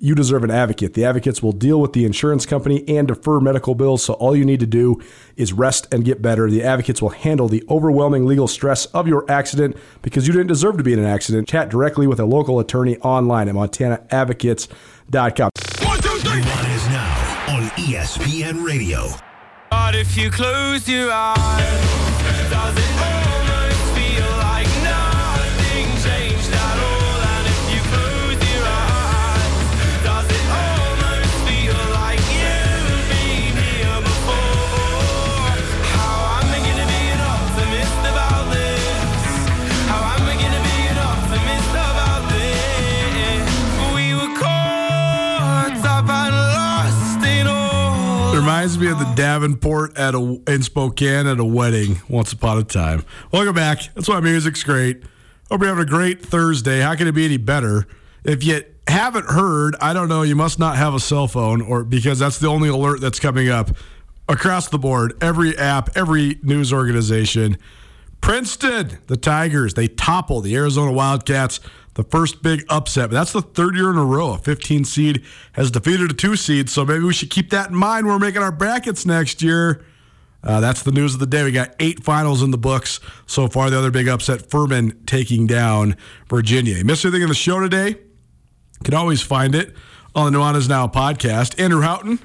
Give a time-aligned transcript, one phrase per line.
[0.00, 0.94] you deserve an advocate.
[0.94, 4.46] The advocates will deal with the insurance company and defer medical bills, so all you
[4.46, 5.00] need to do
[5.36, 6.50] is rest and get better.
[6.50, 10.78] The advocates will handle the overwhelming legal stress of your accident because you didn't deserve
[10.78, 11.46] to be in an accident.
[11.46, 15.50] Chat directly with a local attorney online at montanaadvocates.com.
[15.86, 16.40] One, two, three.
[16.40, 19.06] One is now on ESPN Radio.
[19.70, 21.90] But if you close your eyes,
[48.60, 52.62] reminds me of the Davenport at a in Spokane at a wedding once upon a
[52.62, 53.02] time.
[53.32, 53.80] Welcome back.
[53.94, 55.02] That's why music's great.
[55.50, 56.80] Hope you're having a great Thursday.
[56.80, 57.86] How can it be any better?
[58.22, 61.84] If you haven't heard, I don't know, you must not have a cell phone or
[61.84, 63.70] because that's the only alert that's coming up
[64.28, 65.14] across the board.
[65.22, 67.56] Every app, every news organization.
[68.20, 71.60] Princeton, the Tigers, they topple the Arizona Wildcats
[72.00, 73.10] the first big upset.
[73.10, 74.32] But that's the third year in a row.
[74.32, 75.22] A 15 seed
[75.52, 76.70] has defeated a two seed.
[76.70, 79.84] So maybe we should keep that in mind when we're making our brackets next year.
[80.42, 81.44] Uh, that's the news of the day.
[81.44, 83.68] We got eight finals in the books so far.
[83.68, 85.94] The other big upset, Furman taking down
[86.30, 86.76] Virginia.
[86.76, 87.88] You missed anything in the show today?
[87.88, 89.76] You can always find it
[90.14, 91.60] on the Nuanez Now podcast.
[91.60, 92.18] Andrew Houghton,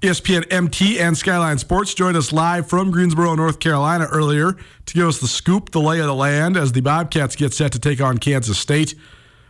[0.00, 5.08] ESPN MT and Skyline Sports joined us live from Greensboro, North Carolina earlier to give
[5.08, 8.00] us the scoop, the lay of the land as the Bobcats get set to take
[8.00, 8.94] on Kansas State.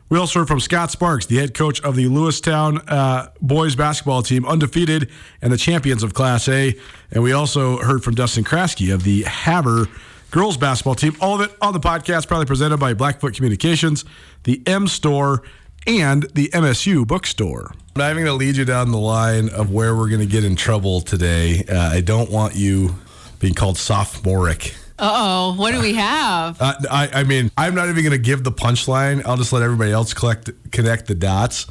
[0.09, 4.23] We also heard from Scott Sparks, the head coach of the Lewistown uh, boys basketball
[4.23, 5.11] team, undefeated
[5.43, 6.75] and the champions of Class A.
[7.11, 9.85] And we also heard from Dustin Kraske of the Havre
[10.31, 11.15] girls basketball team.
[11.21, 14.07] All of it on the podcast, probably presented by Blackfoot Communications,
[14.45, 15.43] the M Store,
[15.89, 17.73] and the MSU bookstore.
[17.73, 20.27] I'm not even going to lead you down the line of where we're going to
[20.27, 21.65] get in trouble today.
[21.65, 22.95] Uh, I don't want you
[23.41, 24.75] being called sophomoric.
[24.99, 26.61] oh, what do we have?
[26.61, 29.25] Uh, I, I mean, I'm not even going to give the punchline.
[29.25, 31.67] I'll just let everybody else collect, connect the dots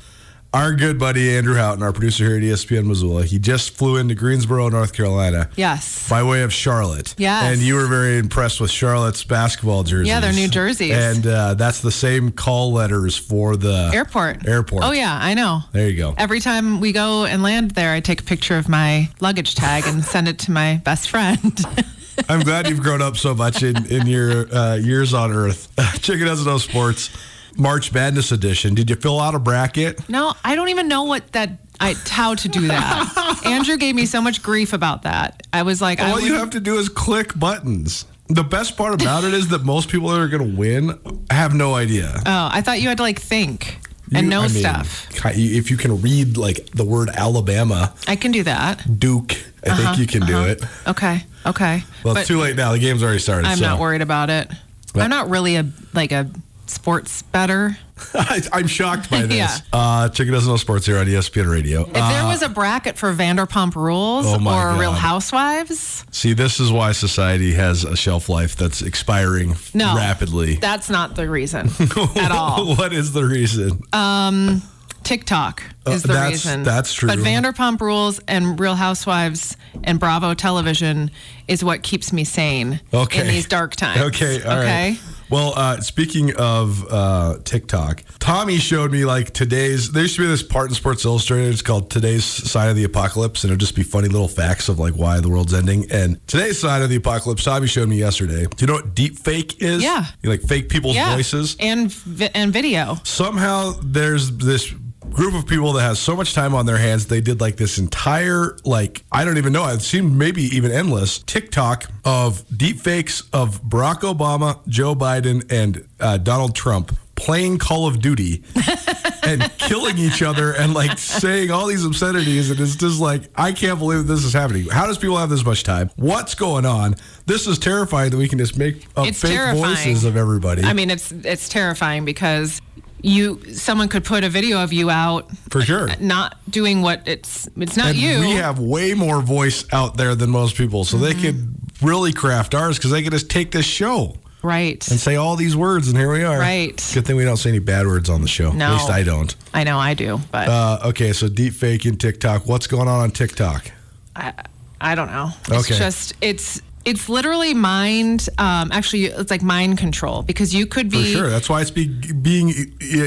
[0.54, 4.16] our good buddy Andrew Houghton, our producer here at ESPN Missoula, he just flew into
[4.16, 5.50] Greensboro, North Carolina.
[5.56, 6.10] Yes.
[6.10, 7.16] By way of Charlotte.
[7.18, 7.54] Yes.
[7.54, 10.08] And you were very impressed with Charlotte's basketball jerseys.
[10.08, 10.96] Yeah, they're new jerseys.
[10.96, 14.48] And uh, that's the same call letters for the airport.
[14.48, 14.84] Airport.
[14.84, 15.62] Oh, yeah, I know.
[15.74, 16.16] There you go.
[16.18, 19.84] Every time we go and land there, I take a picture of my luggage tag
[19.86, 21.60] and send it to my best friend.
[22.30, 25.72] I'm glad you've grown up so much in, in your uh, years on Earth.
[26.02, 27.16] Chicken doesn't know sports.
[27.58, 28.76] March Madness edition.
[28.76, 30.08] Did you fill out a bracket?
[30.10, 33.42] No, I don't even know what that I how to do that.
[33.46, 35.46] Andrew gave me so much grief about that.
[35.54, 38.06] I was like, all you have to do is click buttons.
[38.30, 41.54] The best part about it is that most people that are going to win have
[41.54, 42.14] no idea.
[42.26, 43.80] Oh, I thought you had to like think
[44.14, 45.08] and you, know I mean, stuff.
[45.26, 49.00] If you can read like the word Alabama, I can do that.
[49.00, 49.34] Duke,
[49.66, 50.46] I uh-huh, think you can uh-huh.
[50.46, 50.64] do it.
[50.88, 51.84] Okay, okay.
[52.04, 52.72] Well, but it's too late now.
[52.72, 53.48] The game's already started.
[53.48, 53.66] I'm so.
[53.66, 54.50] not worried about it.
[54.94, 56.30] But, I'm not really a like a
[56.70, 57.78] sports better.
[58.14, 59.38] I, am shocked by this.
[59.38, 59.58] yeah.
[59.74, 61.82] Uh, Chicken doesn't know sports here on ESPN Radio.
[61.82, 64.80] If uh, there was a bracket for Vanderpump Rules oh or God.
[64.80, 70.56] Real Housewives, see, this is why society has a shelf life that's expiring no, rapidly.
[70.56, 71.68] That's not the reason
[72.16, 72.76] at all.
[72.76, 73.82] what is the reason?
[73.94, 74.62] Um.
[75.04, 76.64] TikTok uh, is the that's, reason.
[76.64, 77.08] That's true.
[77.08, 79.56] But Vanderpump Rules and Real Housewives
[79.86, 81.12] and Bravo Television
[81.48, 83.22] is what keeps me sane okay.
[83.22, 84.02] in these dark times.
[84.02, 84.40] Okay.
[84.42, 84.90] okay.
[84.92, 85.00] Right.
[85.30, 89.92] Well, uh, speaking of uh, TikTok, Tommy showed me like today's.
[89.92, 91.52] There used to be this part in Sports Illustrated.
[91.52, 94.80] It's called "Today's Sign of the Apocalypse," and it'll just be funny little facts of
[94.80, 95.92] like why the world's ending.
[95.92, 98.46] And today's sign of the apocalypse, Tommy showed me yesterday.
[98.46, 99.84] Do you know what deep fake is?
[99.84, 101.14] Yeah, you like fake people's yeah.
[101.14, 101.94] voices and
[102.34, 102.96] and video.
[103.04, 104.74] Somehow there's this
[105.12, 107.78] group of people that has so much time on their hands they did like this
[107.78, 113.22] entire like i don't even know it seemed maybe even endless tiktok of deep fakes
[113.34, 118.44] of barack obama joe biden and uh, donald trump playing call of duty
[119.24, 123.52] and killing each other and like saying all these obscenities and it's just like i
[123.52, 124.68] can't believe this is happening.
[124.70, 125.90] How does people have this much time?
[125.96, 126.96] What's going on?
[127.26, 129.76] This is terrifying that we can just make up it's fake terrifying.
[129.76, 130.64] voices of everybody.
[130.64, 132.62] I mean it's it's terrifying because
[133.08, 137.48] you someone could put a video of you out for sure not doing what it's
[137.58, 140.98] it's not and you we have way more voice out there than most people so
[140.98, 141.06] mm-hmm.
[141.06, 144.88] they could really craft ours because they could just take this show Right.
[144.90, 146.40] and say all these words, and here we are.
[146.40, 146.78] Right.
[146.94, 148.52] Good thing we don't say any bad words on the show.
[148.54, 148.68] No.
[148.68, 149.36] At least I don't.
[149.54, 152.48] I know I do, but Uh, okay, so deep fake in TikTok.
[152.48, 153.72] What's going on on TikTok?
[154.16, 154.34] I,
[154.80, 155.32] I don't know.
[155.50, 155.78] It's Okay.
[155.78, 158.30] just it's it's literally mind.
[158.38, 161.04] Um, actually, it's like mind control because you could be.
[161.12, 161.30] For sure.
[161.30, 162.54] That's why it's be, being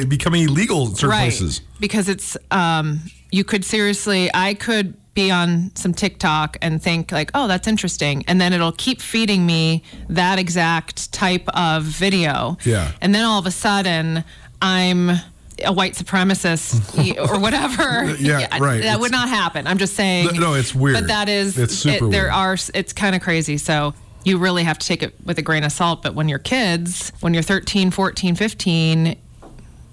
[0.07, 1.63] becoming illegal in certain right places.
[1.81, 3.01] because it's um,
[3.33, 4.31] you could seriously.
[4.35, 8.73] I could be on some TikTok and think like, oh, that's interesting, and then it'll
[8.73, 12.59] keep feeding me that exact type of video.
[12.65, 12.93] Yeah.
[13.01, 14.25] and then all of a sudden,
[14.61, 15.11] I'm.
[15.65, 18.15] A white supremacist or whatever.
[18.17, 18.83] Yeah, right.
[18.83, 19.67] That would not happen.
[19.67, 20.27] I'm just saying.
[20.27, 20.95] No, no, it's weird.
[20.97, 22.33] But that is It's super it, there weird.
[22.35, 23.93] are it's kind of crazy so
[24.25, 27.11] you really have to take it with a grain of salt but when you're kids
[27.21, 29.17] when you're 13 14 15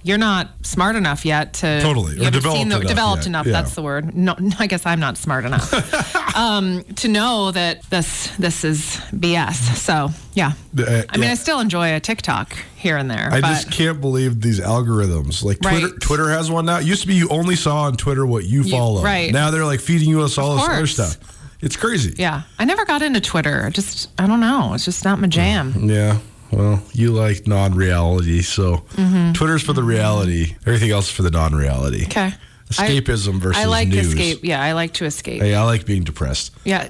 [0.08, 2.16] you're not smart enough yet to Totally.
[2.16, 3.52] you Or developed the, enough developed enough Yeah.
[3.54, 5.68] that's the word no i guess i'm not smart enough
[6.36, 11.32] um, to know that this this is bs so yeah Uh, i mean yeah.
[11.32, 15.44] i still enjoy a tiktok here and there I but just can't believe these algorithms.
[15.44, 16.00] Like Twitter, Right.
[16.00, 16.78] Twitter has one now.
[16.78, 19.02] It used to be you only saw on Twitter what you follow.
[19.02, 19.34] right.
[19.34, 21.18] Now they're like feeding you us all Of this other stuff.
[21.60, 22.14] It's crazy.
[22.18, 25.28] yeah i never got into twitter I just i don't know it's just not my
[25.28, 26.20] jam Yeah.
[26.52, 29.34] Well, you like non-reality, so Mm-hmm.
[29.34, 30.56] Twitter's for the reality.
[30.66, 32.04] Everything else is for the non-reality.
[32.06, 32.34] okay
[32.70, 34.08] Escapism I, versus I like news.
[34.08, 36.52] escape yeah i like to escape Hey, I like being depressed.
[36.66, 36.90] yeah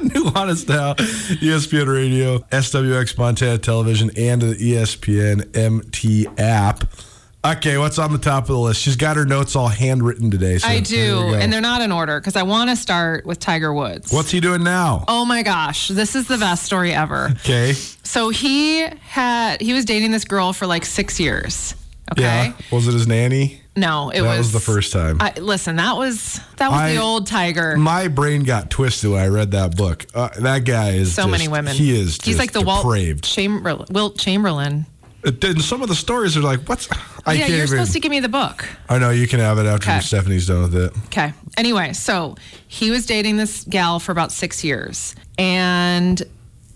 [0.14, 6.84] Nuanez Now, ESPN Radio, SWX Montana Television, and the ESPN MT app.
[7.52, 8.80] Okay, what's on the top of the list?
[8.80, 10.58] She's got her notes all handwritten today.
[10.58, 13.72] So I do, and they're not in order because I want to start with Tiger
[13.72, 14.12] Woods.
[14.12, 15.04] What's he doing now?
[15.06, 17.30] Oh my gosh, this is the best story ever.
[17.46, 17.72] Okay.
[17.74, 21.74] So he had he was dating this girl for like six years.
[22.12, 22.22] Okay.
[22.22, 22.52] Yeah.
[22.72, 23.60] Was it his nanny?
[23.76, 25.18] No, it That was was the first time.
[25.20, 27.76] I, listen, that was that was I- the old Tiger.
[27.76, 30.06] My brain got twisted when I read that book.
[30.14, 31.76] Uh, that guy is so just- many women.
[31.76, 32.18] He is.
[32.22, 33.24] He's like the Walt depraved.
[33.24, 33.86] Chamberlain.
[33.90, 34.86] Wilt Chamberlain.
[35.24, 36.88] And some of the stories are like, what's?
[37.26, 37.68] I yeah, can't you're even.
[37.68, 38.68] supposed to give me the book.
[38.88, 40.00] I know you can have it after Okay.
[40.00, 40.92] Stephanie's done with it.
[41.06, 41.32] Okay.
[41.56, 42.36] Anyway, so
[42.68, 46.22] he was dating this gal for about six years, and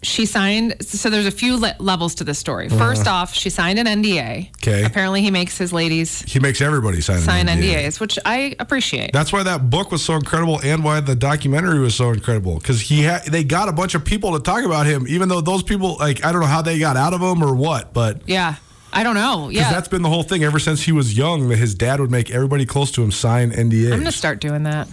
[0.03, 0.77] she signed.
[0.83, 2.69] So there's a few le- levels to this story.
[2.69, 4.41] First off, she signed an NDA.
[4.43, 4.51] Uh-huh.
[4.63, 4.83] Okay.
[4.85, 7.75] Apparently, he makes his ladies He makes everybody sign, sign an NDA.
[7.85, 9.13] NDAs, which I appreciate.
[9.13, 12.59] That's why that book was so incredible, and why the documentary was so incredible.
[12.59, 15.41] Because he had, they got a bunch of people to talk about him, even though
[15.41, 18.23] those people, like, I don't know how they got out of him or what, but
[18.27, 18.57] yeah.
[18.93, 19.47] I don't know.
[19.49, 19.71] because Yeah.
[19.73, 21.49] that's been the whole thing ever since he was young.
[21.49, 23.93] That his dad would make everybody close to him sign NDAs.
[23.93, 24.89] I'm gonna start doing that.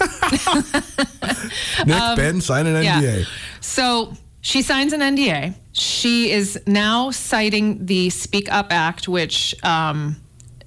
[1.86, 2.94] Nick Ben sign an NDA.
[2.96, 3.24] Um, Yeah.
[3.60, 5.54] So she signs an NDA.
[5.72, 10.16] She is now citing the Speak Up Act, which um,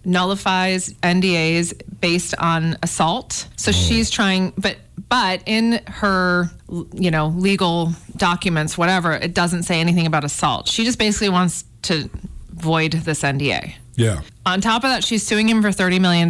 [0.05, 3.47] nullifies NDAs based on assault.
[3.57, 4.77] So she's trying, but
[5.09, 6.49] but in her
[6.93, 10.69] you know legal documents, whatever, it doesn't say anything about assault.
[10.69, 12.09] She just basically wants to
[12.51, 13.73] void this NDA.
[13.95, 14.21] Yeah.
[14.45, 16.27] On top of that, she's suing him for $30 million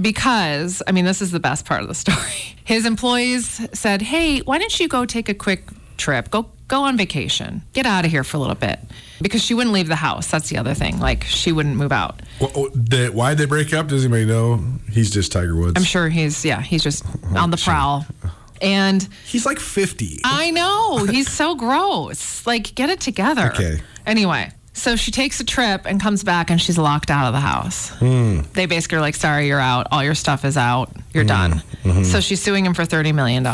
[0.00, 2.18] because, I mean, this is the best part of the story.
[2.64, 5.62] His employees said, Hey, why don't you go take a quick
[6.02, 6.30] trip?
[6.30, 7.62] Go go on vacation.
[7.74, 8.78] Get out of here for a little bit.
[9.20, 10.26] Because she wouldn't leave the house.
[10.30, 10.98] That's the other thing.
[10.98, 12.20] Like, she wouldn't move out.
[12.40, 13.88] Wh- wh- they- Why'd they break up?
[13.88, 14.64] Does anybody know?
[14.90, 15.74] He's just Tiger Woods.
[15.76, 17.04] I'm sure he's, yeah, he's just
[17.36, 18.06] on the prowl.
[18.62, 20.20] And He's like 50.
[20.24, 21.04] I know.
[21.04, 22.46] He's so gross.
[22.46, 23.52] Like, get it together.
[23.52, 23.80] Okay.
[24.06, 27.40] Anyway, so she takes a trip and comes back and she's locked out of the
[27.40, 27.90] house.
[27.98, 28.40] Hmm.
[28.54, 29.88] They basically are like, sorry, you're out.
[29.92, 30.90] All your stuff is out.
[31.12, 31.62] You're done.
[31.84, 32.04] Mm-hmm.
[32.04, 33.44] So she's suing him for $30 million.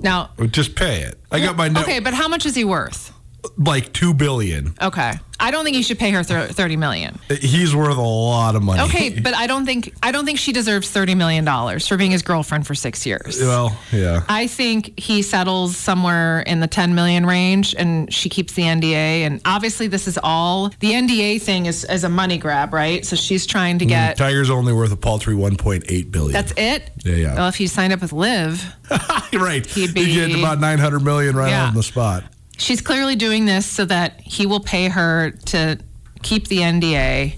[0.00, 1.18] Now, Just pay it.
[1.30, 1.84] I got my note.
[1.84, 3.12] okay, but how much is he worth?
[3.58, 4.74] Like two billion.
[4.80, 5.12] Okay.
[5.40, 7.18] I don't think you should pay her thir- 30 million.
[7.40, 8.80] He's worth a lot of money.
[8.82, 12.12] Okay, but I don't think I don't think she deserves 30 million dollars for being
[12.12, 13.40] his girlfriend for 6 years.
[13.40, 14.22] Well, yeah.
[14.28, 19.26] I think he settles somewhere in the 10 million range and she keeps the NDA.
[19.26, 23.04] And obviously, this is all the NDA thing is, is a money grab, right?
[23.04, 26.32] So she's trying to mm, get Tiger's only worth a paltry 1.8 billion.
[26.32, 26.90] that's it.
[27.04, 27.34] Yeah, yeah.
[27.34, 28.64] Well, if he signed up with LIV,
[29.34, 29.66] right.
[29.66, 31.66] He'd You get about 900 million right Yeah.
[31.66, 32.24] on the spot.
[32.58, 35.78] She's clearly doing this so that he will pay her to
[36.22, 37.36] keep the NDA.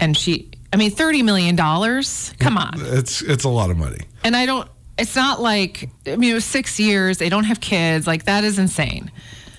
[0.00, 1.56] And she, I mean, $30 million?
[1.56, 2.72] Come on.
[2.76, 4.00] It's it's a lot of money.
[4.24, 7.18] And I don't, it's not like, I mean, it was six years.
[7.18, 8.06] They don't have kids.
[8.06, 9.10] Like, that is insane.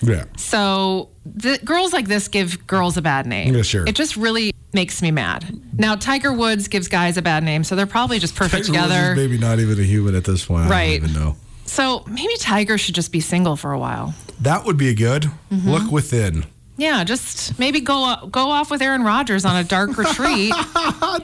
[0.02, 0.26] Yeah.
[0.38, 3.54] So the girls like this give girls a bad name.
[3.54, 3.86] Yeah, sure.
[3.86, 5.46] It just really makes me mad.
[5.78, 9.16] Now Tiger Woods gives guys a bad name, so they're probably just perfect Tiger together.
[9.16, 10.68] maybe not even a human at this point.
[10.68, 11.02] I Right.
[11.02, 11.36] don't even know.
[11.70, 14.14] So maybe Tiger should just be single for a while.
[14.42, 15.24] That would be good.
[15.52, 15.70] Mm-hmm.
[15.70, 16.46] Look within.
[16.78, 20.54] Yeah, just maybe go go off with Aaron Rodgers on a dark retreat,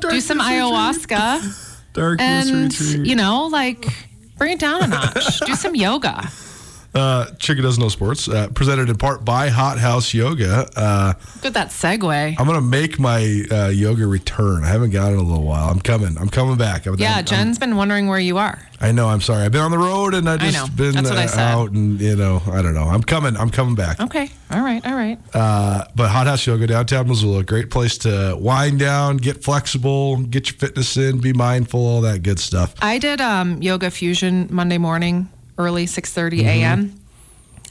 [0.02, 3.08] do some ayahuasca, Darkness and retreat.
[3.08, 3.88] you know, like
[4.38, 5.40] bring it down a notch.
[5.42, 6.30] do some yoga.
[6.96, 8.28] Uh, Chicken does no sports.
[8.30, 10.68] Uh, presented in part by Hot House Yoga.
[10.76, 12.36] Uh, Look at that segue.
[12.40, 14.64] I'm gonna make my uh, yoga return.
[14.64, 15.70] I haven't got it in a little while.
[15.70, 16.18] I'm coming.
[16.18, 16.86] I'm coming back.
[16.86, 18.60] I'm, Yeah, I'm- Jen's been wondering where you are.
[18.80, 19.08] I know.
[19.08, 19.44] I'm sorry.
[19.44, 20.92] I've been on the road and I just know.
[20.92, 22.84] been I uh, out and you know I don't know.
[22.84, 23.36] I'm coming.
[23.38, 24.00] I'm coming back.
[24.00, 24.30] Okay.
[24.52, 24.86] All right.
[24.86, 25.18] All right.
[25.34, 30.50] Uh, but Hot House Yoga downtown Missoula, great place to wind down, get flexible, get
[30.50, 32.74] your fitness in, be mindful, all that good stuff.
[32.82, 36.48] I did um, yoga fusion Monday morning, early 6:30 mm-hmm.
[36.48, 37.00] a.m.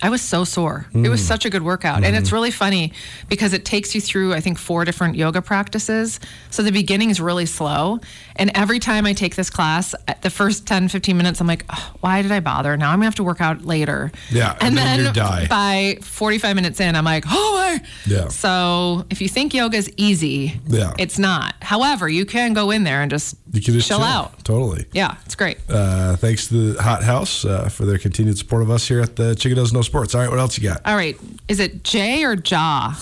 [0.02, 0.86] I was so sore.
[0.92, 1.24] It was mm.
[1.24, 2.04] such a good workout.
[2.04, 2.34] And it's mm-hmm.
[2.34, 2.92] really funny
[3.28, 6.20] because it takes you through, I think, four different yoga practices.
[6.50, 8.00] So the beginning is really slow.
[8.36, 11.64] And every time I take this class, at the first 10, 15 minutes, I'm like,
[11.70, 12.76] oh, why did I bother?
[12.76, 14.10] Now I'm going to have to work out later.
[14.30, 15.46] Yeah, and And, then then die.
[15.48, 17.80] by 45 minutes in, I'm like, oh my.
[18.06, 18.28] Yeah.
[18.28, 20.92] So if you think yoga is easy, Yeah.
[20.98, 21.54] it's not.
[21.62, 24.44] However, you can go in there and just, You can just chill, chill, out.
[24.44, 24.86] Totally.
[24.92, 25.58] Yeah, it's great.
[25.70, 29.16] Uh, thanks to the Hot House uh, for their continued support of us here at
[29.16, 30.14] the Chicken Does No Sports.
[30.14, 30.80] All right, what else you got?
[30.84, 31.16] All right.
[31.48, 32.94] Is it J or Ja?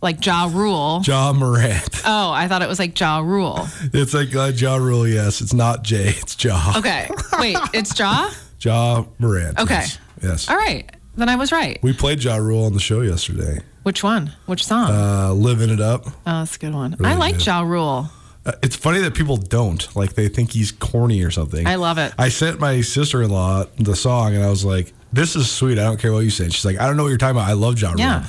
[0.00, 1.00] Like Ja Rule.
[1.04, 2.02] Ja Morant.
[2.06, 3.66] Oh, I thought it was like Ja Rule.
[3.92, 5.40] It's like uh, Ja Rule, yes.
[5.40, 6.74] It's not Jay, it's Ja.
[6.76, 7.08] Okay.
[7.38, 8.30] Wait, it's Ja?
[8.60, 9.58] Ja Morant.
[9.58, 9.74] Okay.
[9.74, 9.98] Yes.
[10.22, 10.48] yes.
[10.50, 10.88] All right.
[11.16, 11.78] Then I was right.
[11.82, 13.58] We played Ja Rule on the show yesterday.
[13.82, 14.32] Which one?
[14.46, 14.90] Which song?
[14.90, 16.06] Uh, living it up.
[16.06, 16.94] oh, that's a good one.
[16.98, 17.46] really I like good.
[17.46, 18.08] Ja Rule.
[18.46, 19.94] Uh, it's funny that people don't.
[19.96, 21.66] Like, they think he's corny or something.
[21.66, 22.12] I love it.
[22.18, 25.78] I sent my sister in law the song, and I was like, this is sweet.
[25.78, 26.48] I don't care what you say.
[26.48, 27.48] She's like, I don't know what you're talking about.
[27.48, 27.98] I love Ja Rule.
[27.98, 28.26] Yeah.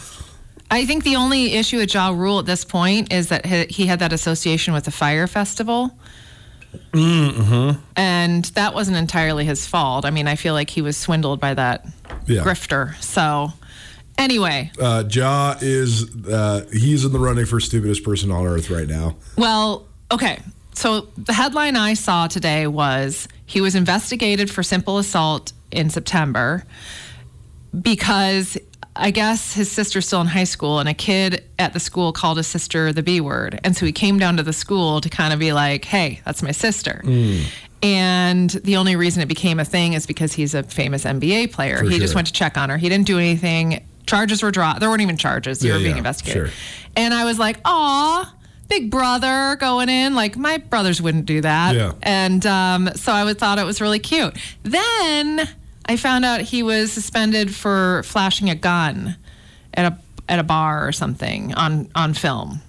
[0.71, 3.99] I think the only issue with Ja Rule at this point is that he, had
[3.99, 5.97] that association with the Fyre Festival.
[6.91, 7.79] Mm-hmm.
[7.95, 10.05] And that wasn't entirely his fault.
[10.05, 11.85] I mean, I feel like he was swindled by that
[12.27, 12.43] Yeah.
[12.43, 12.95] grifter.
[13.01, 13.53] So,
[14.17, 18.87] anyway, Uh, ja is, uh, he's in the running for stupidest person on earth right
[18.87, 19.15] now.
[19.37, 20.39] Well, okay.
[20.75, 26.63] So the headline I saw today was he was investigated for simple assault in September
[27.81, 28.57] because
[28.99, 32.37] I guess his sister's still in high school and a kid at the school called
[32.37, 33.59] his sister the B word.
[33.63, 36.43] And so he came down to the school to kind of be like, hey, that's
[36.43, 37.01] my sister.
[37.81, 41.81] And the only reason it became a thing is because he's a famous NBA player.
[41.83, 42.77] he just went to check on her.
[42.77, 43.85] He didn't do anything.
[44.05, 44.81] Charges were dropped.
[44.81, 45.59] There weren't even charges.
[45.59, 46.47] They Yeah, were being yeah, investigated.
[46.49, 46.57] sure.
[46.97, 48.35] And I was like, aw,
[48.67, 50.13] big brother going in.
[50.13, 51.73] Like, my brothers wouldn't do that.
[51.75, 51.93] Yeah.
[52.03, 54.35] And um, so I would, thought it was really cute.
[54.63, 55.47] Then
[55.89, 59.15] I found out he was suspended for flashing a gun
[59.73, 59.97] at a
[60.29, 62.61] at a bar or something on on film.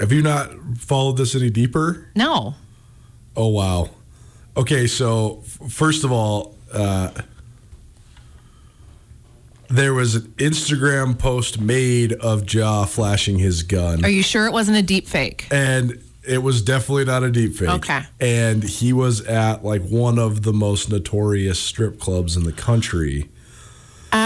[0.00, 2.08] Have you not followed this any deeper?
[2.16, 2.54] No.
[3.36, 3.90] Oh wow.
[4.56, 7.10] Okay, so first of all, uh,
[9.68, 14.52] there was an Instagram post made of Ja flashing his gun, Are you sure it
[14.52, 15.46] wasn't a deep fake?
[15.50, 17.68] and it was definitely not a deep fake.
[17.68, 18.00] Okay.
[18.20, 23.28] And he was at like one of the most notorious strip clubs in the country,
[24.12, 24.16] Oh.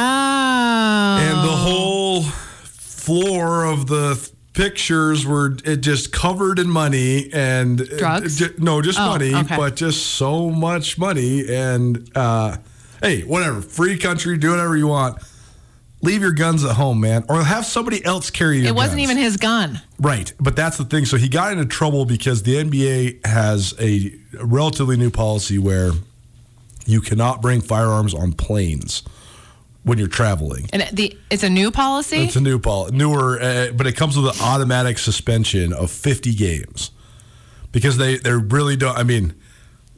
[1.21, 7.79] and the whole floor of the th- pictures were it just covered in money and
[7.99, 8.43] Drugs?
[8.43, 9.57] uh, ju- no just Oh, money okay.
[9.57, 12.57] but just so much money and uh
[13.01, 15.23] hey whatever free country do whatever you want
[16.03, 19.11] leave your guns at home man or have somebody else carry your it wasn't guns.
[19.11, 19.81] even his gun.
[19.99, 21.05] Right, but that's the thing.
[21.05, 25.93] So he got into trouble because the NBA has a relatively new policy where
[26.87, 29.03] you cannot bring firearms on planes
[29.83, 30.69] when you're traveling.
[30.73, 32.19] And the it's a new policy?
[32.19, 36.35] It's a new pol newer, uh, but it comes with an automatic suspension of 50
[36.35, 36.91] games
[37.73, 38.97] because they they really don't.
[38.97, 39.35] I mean,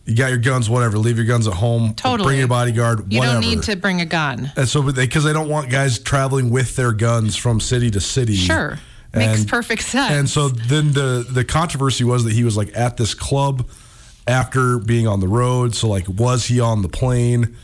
[0.04, 0.98] you got your guns, whatever.
[0.98, 1.94] Leave your guns at home.
[1.94, 2.26] Totally.
[2.28, 3.12] Bring your bodyguard.
[3.12, 3.40] you whatever.
[3.40, 4.50] don't need to bring a gun.
[4.56, 8.34] And so, because they don't want guys traveling with their guns from city to city.
[8.34, 8.78] Sure.
[9.12, 10.12] Makes perfect sense.
[10.12, 13.68] And so then the the controversy was that he was like at this club
[14.26, 15.74] after being on the road.
[15.74, 17.56] So like, was he on the plane?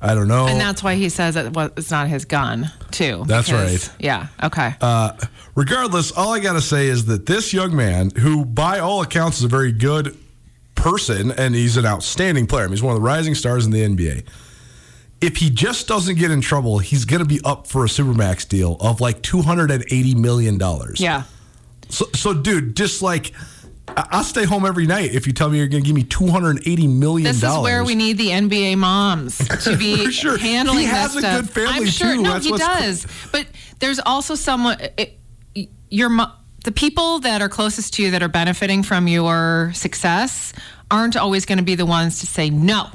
[0.00, 0.46] I don't know.
[0.46, 3.24] And that's why he says it was, it's not his gun, too.
[3.26, 3.96] That's because- right.
[3.98, 4.26] Yeah.
[4.42, 4.74] Okay.
[4.80, 5.12] Uh,
[5.54, 9.44] regardless, all I gotta say is that this young man, who by all accounts is
[9.44, 10.14] a very good
[10.84, 12.64] person and he's an outstanding player.
[12.64, 14.24] I mean, he's one of the rising stars in the NBA.
[15.20, 18.46] If he just doesn't get in trouble, he's going to be up for a supermax
[18.46, 21.00] deal of like two hundred and eighty million dollars.
[21.00, 21.22] yeah.
[21.88, 23.32] So, so, dude, just like
[23.88, 26.02] I- I'll stay home every night if you tell me you're going to give me
[26.02, 30.10] two hundred and eighty million This is where we need the NBA moms to be
[30.10, 30.36] sure.
[30.36, 31.40] handling He has this a stuff.
[31.40, 32.12] good family, I'm sure.
[32.14, 32.22] too.
[32.22, 33.06] No, That's he does.
[33.32, 33.46] But
[33.78, 34.76] there's also someone.
[34.98, 35.18] It,
[35.90, 36.10] your
[36.64, 40.52] the people that are closest to you that are benefiting from your success
[40.94, 42.88] aren't always going to be the ones to say no.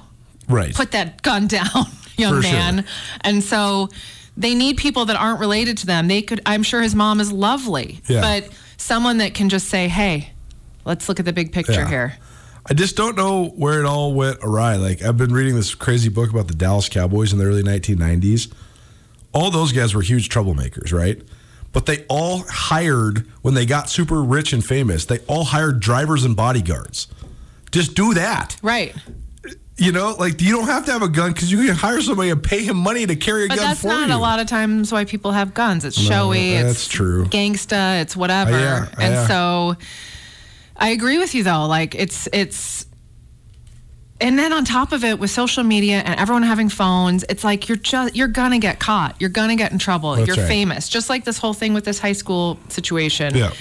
[0.47, 0.73] right.
[0.73, 1.67] Put that gun down,
[2.17, 2.51] young For sure.
[2.53, 2.85] man.
[3.21, 3.89] And so
[4.37, 6.07] they need people that aren't related to them.
[6.07, 6.41] They could.
[6.45, 8.21] I'm sure his mom is lovely, Yeah.
[8.21, 10.31] but someone that can just say, "Hey,
[10.85, 11.89] let's look at the big picture Yeah.
[11.89, 12.17] here."
[12.71, 14.75] I just don't know where it all went awry.
[14.75, 18.47] Like I've been reading this crazy book about the Dallas Cowboys in the early 1990s.
[19.33, 21.21] All those guys were huge troublemakers, right?
[21.71, 25.05] But they all hired when they got super rich and famous.
[25.05, 27.07] They all hired drivers and bodyguards.
[27.71, 28.57] Just do that.
[28.61, 28.95] Right.
[29.77, 32.31] You know, like you don't have to have a gun because you can hire somebody
[32.31, 34.15] and pay him money to carry a But gun that's for not you.
[34.15, 35.85] a lot of times why people have guns.
[35.85, 36.51] It's showy.
[36.53, 37.25] that's it's true.
[37.25, 38.01] Gangsta.
[38.01, 38.51] It's whatever.
[38.51, 39.27] Uh, yeah, and yeah.
[39.27, 39.75] so,
[40.75, 41.65] I agree with you though.
[41.65, 42.87] Like it's it's.
[44.21, 47.69] And then on top of it, with social media and everyone having phones, it's like
[47.69, 49.15] you're just you're gonna get caught.
[49.21, 50.15] You're gonna get in trouble.
[50.15, 50.45] That's you're right.
[50.47, 53.33] famous, just like this whole thing with this high school situation.
[53.33, 53.53] Yeah.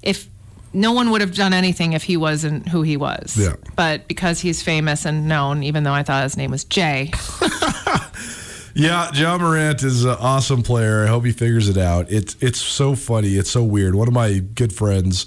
[0.00, 0.28] If
[0.72, 3.36] no one would have done anything if he wasn't who he was.
[3.36, 3.54] Yeah.
[3.76, 7.12] But because he's famous and known, even though I thought his name was Jay,
[8.78, 11.02] Yeah, Ja Morant is an awesome player.
[11.02, 12.12] I hope he figures it out.
[12.12, 13.30] It's it's so funny.
[13.30, 13.96] It's so weird.
[13.96, 15.26] One of my good friends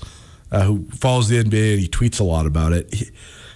[0.53, 2.93] uh, who follows the NBA and he tweets a lot about it.
[2.93, 3.09] He,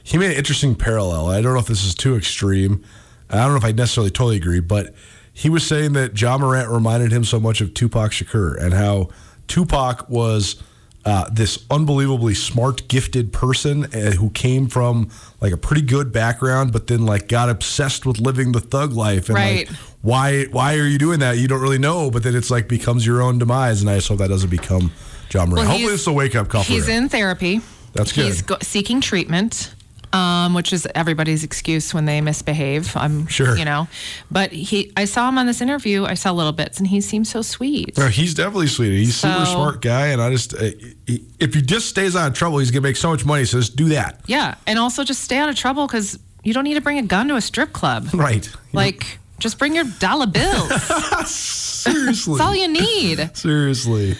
[0.03, 1.27] he made an interesting parallel.
[1.27, 2.83] I don't know if this is too extreme.
[3.29, 4.93] I don't know if I necessarily totally agree, but
[5.31, 9.07] he was saying that Ja Morant reminded him so much of Tupac Shakur and how
[9.47, 10.61] Tupac was
[11.05, 15.09] uh, this unbelievably smart, gifted person uh, who came from
[15.39, 19.29] like a pretty good background, but then like got obsessed with living the thug life
[19.29, 19.69] and Right.
[19.69, 21.37] like why why are you doing that?
[21.37, 23.81] You don't really know, but then it's like becomes your own demise.
[23.81, 24.91] And I just hope that doesn't become
[25.31, 25.53] Ja Morant.
[25.53, 26.63] Well, Hopefully, it's a wake up call.
[26.63, 27.61] He's in therapy.
[27.93, 28.25] That's good.
[28.25, 29.74] He's go- seeking treatment,
[30.15, 32.95] um, which is everybody's excuse when they misbehave.
[32.95, 33.57] I'm Sure.
[33.57, 33.87] you know,
[34.31, 34.91] but he.
[34.95, 36.05] I saw him on this interview.
[36.05, 37.97] I saw little bits, and he seems so sweet.
[37.97, 38.91] No, he's definitely sweet.
[38.97, 40.71] He's a super smart guy, and I just uh,
[41.05, 43.45] he, if he just stays out of trouble, he's gonna make so much money.
[43.45, 46.63] So just do that, Yeah, and also just stay out of trouble because you don't
[46.63, 48.07] need to bring a gun to a strip club.
[48.13, 48.47] right?
[48.71, 50.69] Like, just bring your dollar bills.
[51.29, 53.35] seriously, That's all you need.
[53.35, 54.15] seriously.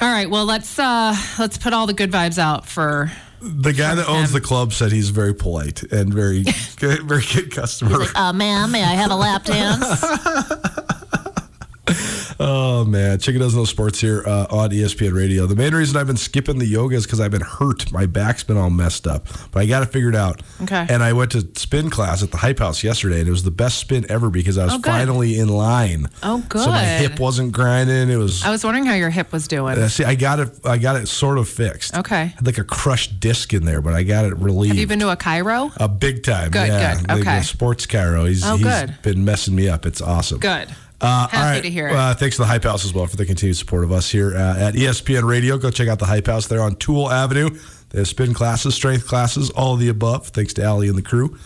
[0.00, 3.10] All right, well let's uh let's put all the good vibes out for.
[3.40, 6.44] The guy that owns the club said he's very polite and very
[6.76, 8.04] good, very good customer.
[8.14, 9.84] Uh, ma'am, may I have a lap dance?
[12.48, 15.46] Oh man, Chicken doesn't know sports here uh, on ESPN Radio.
[15.46, 17.90] The main reason I've been skipping the yoga is because I've been hurt.
[17.90, 20.42] My back's been all messed up, but I got it figured out.
[20.62, 20.86] Okay.
[20.88, 23.50] And I went to spin class at the Hype House yesterday, and it was the
[23.50, 26.06] best spin ever because I was Oh, finally in line.
[26.22, 26.62] Oh, good.
[26.62, 28.10] So my hip wasn't grinding.
[28.10, 28.44] It was.
[28.44, 29.76] I was wondering how your hip was doing.
[29.76, 30.50] Uh, see, I got it.
[30.64, 31.96] I got it sort of fixed.
[31.96, 32.26] Okay.
[32.26, 34.74] Had like a crushed disc in there, but I got it relieved.
[34.74, 35.72] Have you been to a chiro?
[35.78, 36.52] a big time?
[36.52, 36.94] Good, yeah.
[37.00, 37.38] good, okay.
[37.38, 38.28] a sports chiro.
[38.28, 38.96] He's, Oh, he's good.
[39.02, 39.84] been messing me up.
[39.84, 40.38] It's awesome.
[40.38, 40.68] Good.
[41.00, 41.62] Uh, Happy all right.
[41.62, 41.94] to hear it.
[41.94, 44.34] Uh, thanks to the Hype House as well for the continued support of us here
[44.34, 45.58] uh, at ESPN Radio.
[45.58, 47.50] Go check out the Hype House there on Toole Avenue.
[47.90, 50.28] They have spin classes, strength classes, all of the above.
[50.28, 51.36] Thanks to Allie and the crew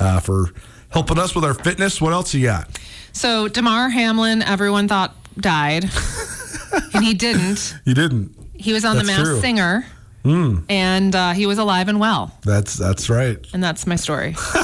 [0.00, 0.50] uh, for
[0.90, 2.00] helping us with our fitness.
[2.00, 2.78] What else you got?
[3.12, 5.84] So Damar Hamlin, everyone thought died,
[6.94, 7.76] and he didn't.
[7.84, 8.34] He didn't.
[8.54, 9.34] He was on The That's Masked true.
[9.36, 9.40] Hmm.
[9.42, 9.86] Singer,
[10.68, 12.32] and uh, he was alive and well.
[12.42, 13.38] That's that's right.
[13.52, 14.34] And that's my story.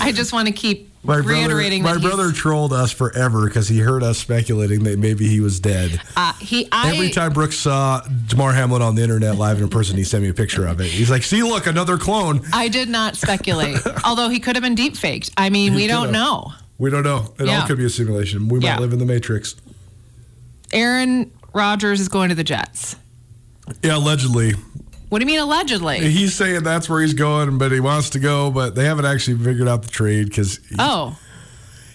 [0.00, 3.68] I just want to keep My brother, reiterating my he's- brother trolled us forever because
[3.68, 6.00] he heard us speculating that maybe he was dead.
[6.16, 6.68] uh, he.
[6.72, 10.22] I, Every time Brooks saw Damar Hamlin on the internet live in person, he sent
[10.22, 10.86] me a picture of it.
[10.86, 14.74] He's like, "See, look, another clone." I did not speculate, although he could have been
[14.74, 15.30] deep faked.
[15.36, 16.12] I mean, we don't could've.
[16.12, 16.52] know.
[16.78, 17.32] We don't know.
[17.38, 18.48] It all could be a simulation.
[18.48, 18.78] We might Yeah.
[18.78, 19.54] live in the Matrix.
[20.72, 22.96] Aaron Rodgers is going to the Jets.
[23.82, 24.54] Yeah, allegedly.
[25.14, 26.00] What do you mean allegedly?
[26.10, 29.38] He's saying that's where he's going, but he wants to go, but they haven't actually
[29.38, 31.16] figured out the trade because Oh,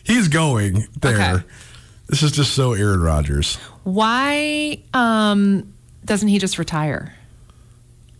[0.05, 1.15] he's going there.
[1.37, 1.43] Okay.
[2.07, 3.57] This is just so Aaron Rodgers.
[3.83, 5.73] why um,
[6.05, 7.13] doesn't he just retire?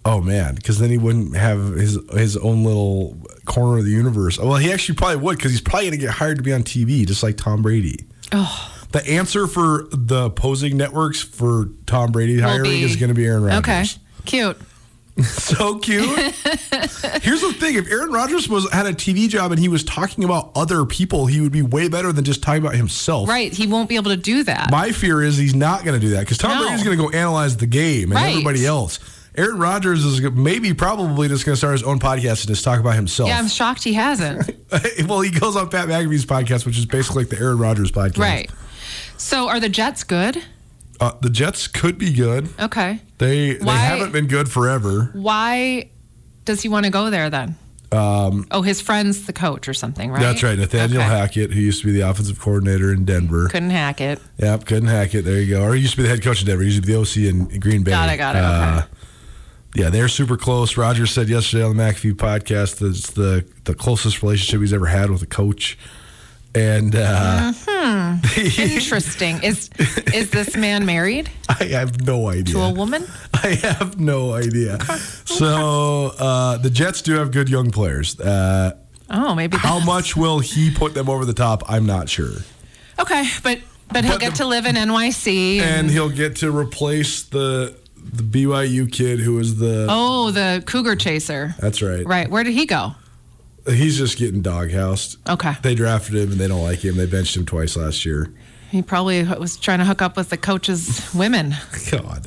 [0.03, 4.37] Oh man, because then he wouldn't have his his own little corner of the universe.
[4.37, 6.63] Well, he actually probably would because he's probably going to get hired to be on
[6.63, 8.03] TV, just like Tom Brady.
[8.33, 13.15] Oh, The answer for the opposing networks for Tom Brady hiring be- is going to
[13.15, 13.59] be Aaron Rodgers.
[13.59, 13.85] okay,
[14.25, 14.57] cute.
[15.49, 16.07] So cute.
[17.21, 20.23] Here's the thing: if Aaron Rodgers was had a TV job and he was talking
[20.23, 23.27] about other people, he would be way better than just talking about himself.
[23.29, 24.69] Right, he won't be able to do that.
[24.71, 26.63] My fear is he's not going to do that because Tom No.
[26.67, 28.29] Brady's going to go analyze the game and Right.
[28.31, 28.99] everybody else.
[29.35, 32.79] Aaron Rodgers is maybe probably just going to start his own podcast and just talk
[32.79, 33.29] about himself.
[33.29, 34.49] yeah, I'm shocked he hasn't.
[35.07, 38.17] well, he goes on Pat McAfee's podcast, which is basically like the Aaron Rodgers podcast.
[38.17, 38.51] right.
[39.17, 40.43] So, are the Jets good?
[40.99, 42.49] Uh, the Jets could be good.
[42.59, 42.99] Okay.
[43.19, 45.11] They they haven't been good forever.
[45.13, 45.89] Why
[46.45, 47.55] does he want to go there then?
[47.91, 50.19] Um, oh, his friend's the coach or something, right?
[50.21, 51.09] That's right, Nathaniel Okay.
[51.09, 53.47] Hackett, who used to be the offensive coordinator in Denver.
[53.47, 54.19] Couldn't hack it.
[54.37, 55.23] Yep, couldn't hack it.
[55.23, 55.63] There you go.
[55.63, 56.61] Or he used to be the head coach in Denver.
[56.61, 57.89] He used to be the OC in Green Bay.
[57.91, 58.87] Got it, got it, Uh, okay.
[59.81, 60.77] yeah, they're super close.
[60.77, 64.85] Roger said yesterday on the McAfee podcast that it's the the closest relationship he's ever
[64.85, 65.75] had with a coach.
[66.55, 67.53] And uh,
[68.57, 69.41] Interesting.
[69.43, 69.69] Is
[70.13, 72.55] is this man married I have no idea.
[72.55, 73.05] to a woman?
[73.33, 74.79] I have no idea.
[75.25, 78.19] So uh, the Jets do have good young players.
[78.19, 78.75] Uh,
[79.11, 79.57] Oh, maybe.
[79.57, 81.63] how much will he put them over the top?
[81.67, 82.29] I'm not sure.
[82.99, 83.59] Okay, but
[83.91, 85.59] but he'll But get the- to live in NYC.
[85.61, 89.87] And he'll get to replace the the BYU kid who was the.
[89.89, 91.55] oh, the cougar chaser.
[91.59, 92.05] That's right.
[92.05, 92.29] Right.
[92.29, 92.93] Where did he go?
[93.67, 95.17] He's just getting doghoused.
[95.29, 95.53] Okay.
[95.61, 96.95] They drafted him and they don't like him.
[96.97, 98.33] They benched him twice last year.
[98.71, 101.55] He probably was trying to hook up with the coach's women.
[101.91, 102.25] God,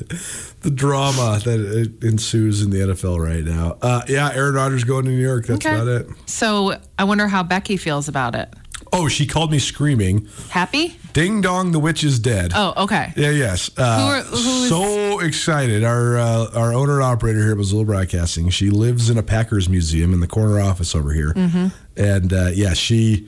[0.59, 3.77] the drama that ensues in the NFL right now.
[3.81, 5.45] Uh, yeah, Aaron Rodgers going to New York.
[5.45, 5.73] That's Okay.
[5.73, 6.07] about it.
[6.25, 8.53] So I wonder how Becky feels about it.
[8.95, 10.95] Oh, she called me screaming, Happy?
[11.13, 13.11] "Ding dong, the witch is dead." Oh, okay.
[13.17, 13.69] Yeah, yes.
[13.75, 15.83] Uh, Who are- who so excited.
[15.83, 18.49] Our uh, our owner and operator here at Missoula Broadcasting.
[18.49, 21.67] She lives in a Packers museum in the corner office over here, Mm-hmm.
[21.97, 23.27] and uh, yeah, she,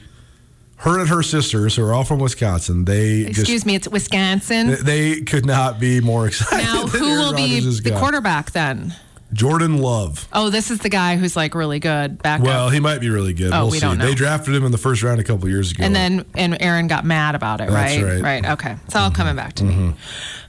[0.78, 4.78] her and her sisters, who are all from Wisconsin, they Excuse just me, it's Wisconsin.
[4.84, 6.63] they could not be more excited.
[6.63, 7.99] Now, who will be the gone.
[7.99, 8.93] quarterback then?
[9.36, 10.28] Jordan Love.
[10.34, 12.74] Oh, this is the guy who's like really good back Well, up.
[12.74, 13.52] he might be really good.
[13.54, 13.86] Oh, we'll we see.
[13.86, 14.06] don't know.
[14.06, 15.84] They drafted him in the first round a couple years ago.
[15.84, 18.21] And then and Aaron got mad about it, That's right?
[18.21, 18.43] right.
[18.43, 18.54] Mm-hmm.
[18.54, 18.76] Okay.
[18.86, 19.93] It's all coming back to me.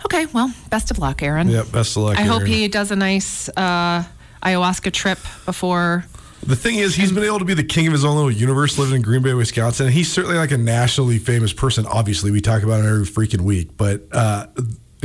[0.05, 1.49] Okay, well, best of luck, Aaron.
[1.49, 2.17] Yep, best of luck.
[2.17, 4.05] I hope he does a nice uh,
[4.45, 6.05] ayahuasca trip before
[6.45, 8.79] The thing is, he's been able to be the king of his own little universe
[8.79, 9.89] living in Green Bay, Wisconsin.
[9.89, 11.87] He's certainly like a nationally famous person.
[11.87, 13.77] Obviously, we talk about him every freaking week.
[13.77, 14.47] But uh,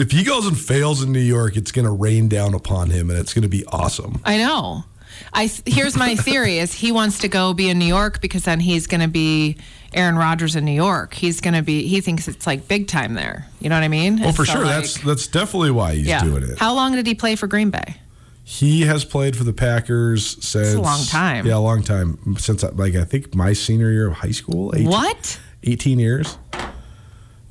[0.01, 3.09] if he goes and fails in New York, it's going to rain down upon him,
[3.09, 4.21] and it's going to be awesome.
[4.25, 4.83] I know.
[5.33, 8.59] I here's my theory: is he wants to go be in New York because then
[8.59, 9.57] he's going to be
[9.93, 11.13] Aaron Rodgers in New York.
[11.13, 11.87] He's going to be.
[11.87, 13.47] He thinks it's like big time there.
[13.59, 14.19] You know what I mean?
[14.19, 14.65] Well, for so, sure.
[14.65, 16.23] like, that's that's definitely why he's yeah.
[16.23, 16.57] doing it.
[16.57, 17.95] How long did he play for Green Bay?
[18.43, 21.45] he has played for the Packers since a long time.
[21.45, 24.73] Yeah, a long time since like I think my senior year of high school.
[24.75, 25.39] 18 What?
[25.63, 26.37] 18 years.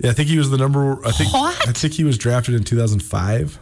[0.02, 1.04] Yeah, I think he was the number.
[1.06, 1.68] I think What?
[1.68, 3.58] I think he was drafted in 2005.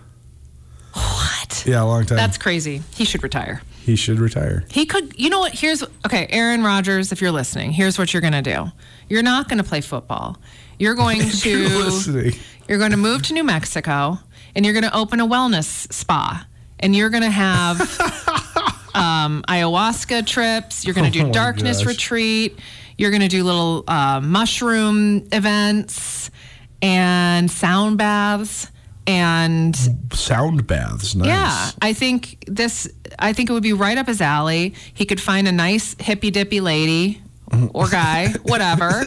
[0.94, 1.64] What?
[1.66, 2.16] Yeah, a long time.
[2.16, 2.83] That's crazy.
[2.94, 3.62] He should retire.
[3.85, 4.64] he should retire.
[4.70, 5.53] He could, you know what?
[5.55, 8.66] Here's, okay, Aaron Rodgers, if you're listening, here's what you're going to do.
[9.09, 10.38] You're not going to play football.
[10.79, 12.35] You're going to, You're listening.
[12.68, 14.18] you're going to move to New Mexico
[14.55, 16.46] and you're going to open a wellness spa
[16.81, 17.81] and you're going to have
[18.94, 20.85] um, ayahuasca trips.
[20.85, 21.87] You're going to Oh do my darkness gosh.
[21.87, 22.59] retreat.
[22.99, 26.31] You're going to do little uh, mushroom events
[26.83, 28.71] and sound baths
[29.07, 29.75] and
[30.13, 31.15] Sound baths.
[31.15, 31.27] Nice.
[31.29, 32.87] yeah, I think this.
[33.19, 34.75] I think it would be right up his alley.
[34.93, 37.23] He could find a nice hippy dippy lady
[37.73, 39.07] or guy, whatever,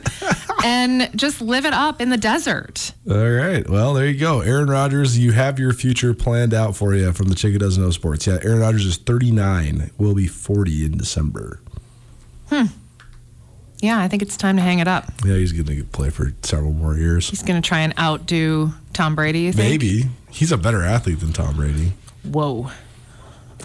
[0.65, 2.93] and just live it up in the desert.
[3.07, 3.69] All right.
[3.69, 4.41] Well, there you go.
[4.41, 7.91] Aaron Rodgers, you have your future planned out for you from the Chicken Doesn't Know
[7.91, 8.25] Sports.
[8.25, 11.59] Yeah, Aaron Rodgers is 39, will be 40 in December.
[13.81, 15.05] Yeah, I think it's time to hang it up.
[15.25, 17.29] Yeah, he's going to play for several more years.
[17.29, 19.39] He's going to try and outdo Tom Brady.
[19.41, 19.69] You think?
[19.69, 20.03] Maybe.
[20.29, 21.93] He's a better athlete than Tom Brady.
[22.23, 22.69] Whoa.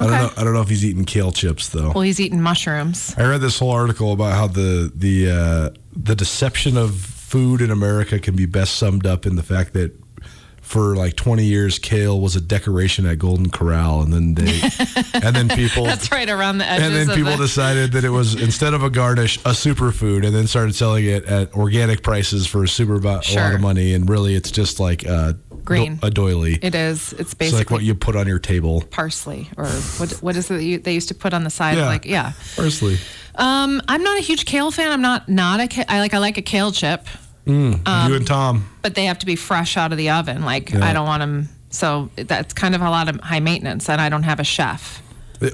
[0.01, 0.31] I don't know.
[0.37, 1.93] I don't know if he's eating kale chips though.
[1.93, 3.15] Well, he's eating mushrooms.
[3.17, 7.71] I read this whole article about how the the uh, the deception of food in
[7.71, 9.93] America can be best summed up in the fact that
[10.67, 14.61] for like 20 years kale was a decoration at Golden Corral and then they
[15.15, 16.87] and then people That's right around the edges.
[16.87, 20.35] and then people the, decided that it was instead of a garnish a superfood and
[20.35, 23.95] then started selling it at organic prices for a super bo- a lot of money
[23.95, 25.99] and really it's just like uh, Green.
[26.03, 26.59] a doily.
[26.63, 27.13] It is.
[27.13, 28.83] It's It's basically like what you put on your table.
[28.91, 30.11] parsley or what?
[30.23, 31.77] What is it that you, they used to put on the side?
[31.77, 31.87] Yeah.
[31.87, 32.33] Like yeah.
[32.57, 32.99] Parsley.
[33.37, 34.91] Um, I'm not a huge kale fan.
[34.93, 35.69] I'm not not a.
[35.69, 37.07] Ca- I like I like a kale chip.
[37.47, 38.69] You and Tom.
[38.83, 40.45] but they have to be fresh out of the oven.
[40.45, 40.85] Like Yeah.
[40.85, 41.49] I don't want them.
[41.71, 45.03] So that's kind of a lot of high maintenance, and I don't have a chef.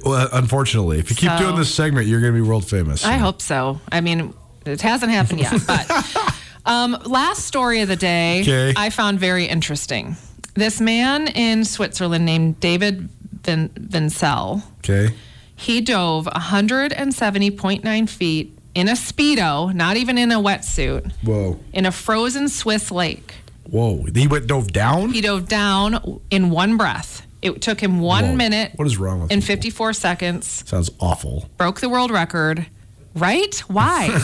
[0.04, 3.04] Well, unfortunately, if you keep doing this segment, you're going to be world famous.
[3.04, 3.80] I hope so.
[3.90, 4.32] I mean,
[4.64, 6.32] it hasn't happened yet, but
[6.64, 8.72] um, last story of the day Okay.
[8.76, 10.14] I found very interesting.
[10.54, 13.08] This man in Switzerland named David
[13.42, 15.14] Vin- Vencl, Okay.
[15.56, 21.58] he dove 170.9 feet in a speedo, not even in a wetsuit, Whoa.
[21.72, 23.34] in a frozen Swiss lake.
[23.70, 24.04] Whoa.
[24.14, 25.10] He went dove down?
[25.12, 27.26] He dove down in one breath.
[27.42, 28.34] It took him one Whoa.
[28.36, 29.42] minute What is wrong with people?
[29.46, 30.62] 54 seconds.
[30.68, 31.48] Sounds awful.
[31.56, 32.66] Broke the world record.
[33.14, 33.54] Right?
[33.68, 34.08] Why?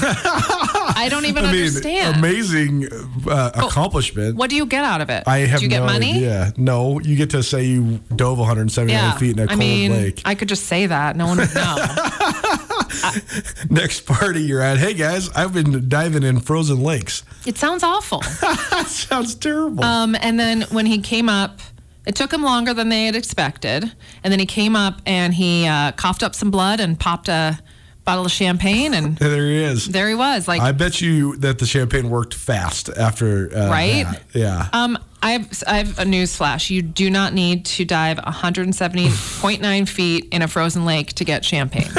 [0.96, 2.16] I don't even I mean, understand.
[2.16, 2.88] amazing
[3.30, 4.36] uh, accomplishment.
[4.36, 5.24] What do you get out of it?
[5.26, 6.20] I have do you get money?
[6.20, 6.52] Yeah.
[6.56, 9.12] No, you get to say you dove 179 Yeah.
[9.18, 10.22] feet in a cold mean, lake.
[10.24, 11.16] I could just say that.
[11.16, 11.76] No one would know.
[13.70, 17.22] Next party you're at, hey guys, I've been diving in frozen lakes.
[17.46, 18.22] it sounds awful.
[18.86, 19.84] sounds terrible.
[19.84, 21.60] Um, and then when he came up,
[22.06, 23.92] it took him longer than they had expected.
[24.24, 27.58] And then he came up and he uh, coughed up some blood and popped a
[28.04, 29.86] bottle of champagne, and there he is.
[29.86, 30.48] there he was.
[30.48, 33.54] Like I bet you that the champagne worked fast after.
[33.54, 34.04] Uh, Right?
[34.04, 34.22] that.
[34.32, 34.68] Yeah.
[34.72, 36.70] Um, I have, I have a news flash.
[36.70, 41.90] You do not need to dive 170.9 feet in a frozen lake to get champagne.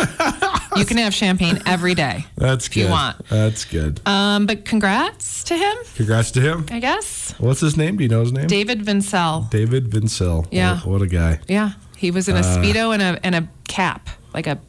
[0.75, 2.25] You can have champagne every day.
[2.35, 2.79] That's if good.
[2.81, 3.25] you want.
[3.29, 3.99] That's good.
[4.07, 6.65] Um, but congrats to him, Congrats to him.
[6.71, 7.33] I guess.
[7.39, 7.97] What's his name?
[7.97, 8.47] Do you know his name?
[8.47, 9.49] David Vencl.
[9.49, 10.47] David Vencl.
[10.51, 10.77] Yeah.
[10.81, 11.39] What, what a guy.
[11.47, 12.39] Yeah, he was in Uh.
[12.39, 14.59] a speedo and a and a cap, like a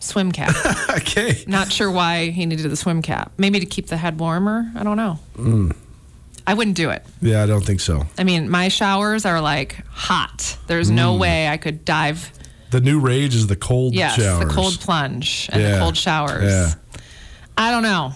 [0.00, 0.54] swim cap.
[0.90, 1.44] okay.
[1.46, 3.32] Not sure why he needed the swim cap.
[3.38, 4.70] Maybe to keep the head warmer.
[4.76, 5.18] I don't know.
[5.36, 5.74] Mm.
[6.46, 7.02] I wouldn't do it.
[7.22, 8.04] Yeah, I don't think so.
[8.18, 10.58] I mean, my showers are like hot.
[10.66, 12.30] There's no way I could dive.
[12.70, 14.46] The new rage is the cold Yes, showers.
[14.46, 15.72] the cold plunge and Yeah.
[15.72, 16.50] the cold showers.
[16.50, 16.74] Yeah.
[17.56, 18.14] I don't know.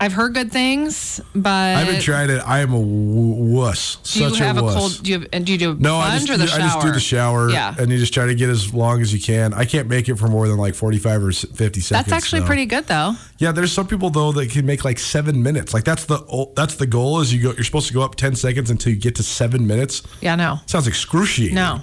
[0.00, 2.42] I've heard good things, but I haven't tried it.
[2.44, 3.96] I am a wuss.
[4.12, 5.00] do you have a cold?
[5.02, 6.58] Do you have, and do you do a no, I plunge just, or the I
[6.58, 7.48] just do the shower.
[7.48, 9.54] Yeah, And you just try to get as long as you can.
[9.54, 11.88] I can't make it for more than like 45 or 50 seconds.
[11.88, 12.46] that's actually so.
[12.46, 13.14] pretty good though.
[13.38, 15.72] Yeah, there's some people though that can make like seven minutes.
[15.72, 17.20] Like that's the that's the goal.
[17.20, 19.66] Is you go you're supposed to go up 10 seconds until you get to seven
[19.66, 20.02] minutes.
[20.20, 21.54] Yeah, no, Sounds excruciating.
[21.54, 21.80] no,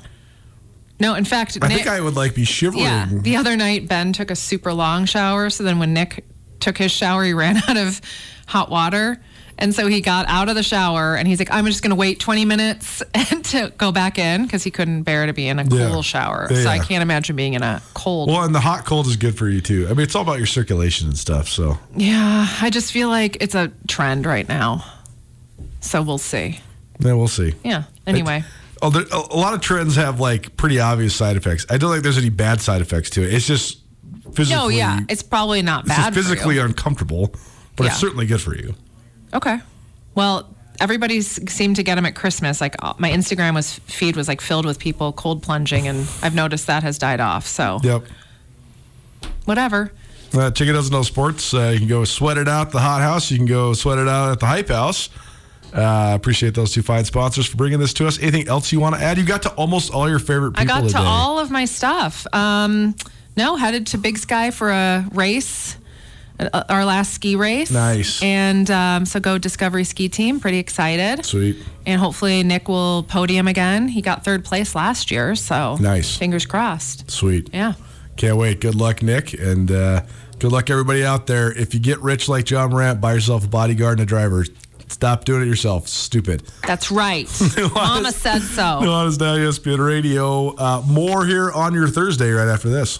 [1.01, 1.15] no.
[1.15, 2.83] In fact, I Nick, think I would like be shivering.
[2.83, 3.07] Yeah.
[3.11, 5.49] The other night, Ben took a super long shower.
[5.49, 6.23] So then when Nick
[6.59, 7.99] took his shower, he ran out of
[8.47, 9.19] hot water.
[9.57, 11.95] And so he got out of the shower and he's like, I'm just going to
[11.95, 15.59] wait 20 minutes and to go back in because he couldn't bear to be in
[15.59, 16.01] a cool Yeah.
[16.01, 16.47] shower.
[16.49, 18.29] Yeah, so I can't imagine being in a cold.
[18.29, 19.85] Well, and the hot cold is good for you too.
[19.87, 21.47] I mean, it's all about your circulation and stuff.
[21.47, 22.47] So yeah.
[22.61, 24.83] I just feel like it's a trend right now.
[25.79, 26.59] So we'll see.
[26.99, 27.53] yeah, we'll see.
[27.63, 27.83] Yeah.
[28.07, 28.43] Anyway.
[28.81, 31.65] Oh, there, a lot of trends have like pretty obvious side effects.
[31.69, 33.33] I don't think there's any bad side effects to it.
[33.33, 33.79] It's just
[34.33, 34.55] physically.
[34.55, 35.01] No, yeah.
[35.07, 36.15] It's probably not it's bad.
[36.15, 36.21] you.
[36.23, 37.33] physically uncomfortable,
[37.75, 38.73] but it's certainly good for you.
[39.33, 39.59] Okay.
[40.15, 42.59] Well, everybody seemed to get them at Christmas.
[42.59, 46.33] Like uh, my Instagram was feed was like filled with people cold plunging, and I've
[46.35, 47.45] noticed that has died off.
[47.45, 48.03] So Yep.
[49.45, 49.91] whatever.
[50.33, 51.53] Uh, Chicken doesn't know sports.
[51.53, 53.29] Uh, you can go sweat it out at the hot house.
[53.29, 55.09] You can go sweat it out at the hype house.
[55.73, 58.19] Uh, appreciate those two fine sponsors for bringing this to us.
[58.19, 59.17] Anything else you want to add?
[59.17, 62.27] You got to almost all your favorite I people got to all of my stuff.
[62.33, 62.95] Um,
[63.37, 65.77] no, headed to Big Sky for a race.
[66.39, 67.71] uh, Our last ski race.
[67.71, 68.21] Nice.
[68.21, 70.39] And um, so go Discovery Ski Team.
[70.41, 71.23] Pretty excited.
[71.25, 71.57] Sweet.
[71.85, 73.87] And hopefully Nick will podium again.
[73.87, 75.35] He got third place last year.
[75.35, 76.17] So Nice.
[76.17, 77.09] Fingers crossed.
[77.09, 77.49] Sweet.
[77.53, 77.73] Yeah.
[78.17, 78.59] Can't wait.
[78.59, 80.01] Good luck, Nick, and uh,
[80.37, 81.51] good luck everybody out there.
[81.57, 84.45] If you get rich like Ja Morant, buy yourself a bodyguard and a driver.
[85.01, 85.87] Stop doing it yourself.
[85.87, 86.43] Stupid.
[86.67, 87.27] That's right.
[87.73, 88.81] Mama said so.
[89.07, 90.49] It's now ESPN Radio.
[90.55, 92.99] Uh, more here on your Thursday right after this.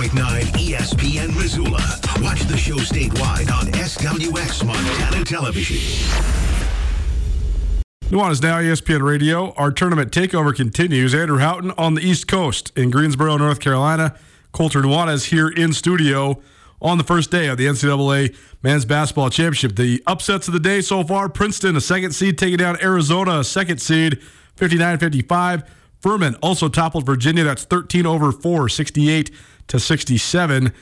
[0.00, 1.82] 102.9 ESPN Missoula.
[2.22, 5.76] Watch the show statewide on SWX Montana Television.
[8.08, 9.52] Nuanez now ESPN Radio.
[9.58, 11.14] Our tournament takeover continues.
[11.14, 14.16] Andrew Houghton on the East Coast in Greensboro, North Carolina.
[14.52, 16.40] Colter Nuanez here in studio
[16.80, 19.76] on the first day of the NCAA Men's Basketball Championship.
[19.76, 23.44] The upsets of the day so far Princeton, a second seed, taking down Arizona, a
[23.44, 24.22] second seed,
[24.56, 25.62] 59 55.
[26.00, 27.44] Furman also toppled Virginia.
[27.44, 29.30] That's 13 over 4, 68
[29.68, 30.72] to 67.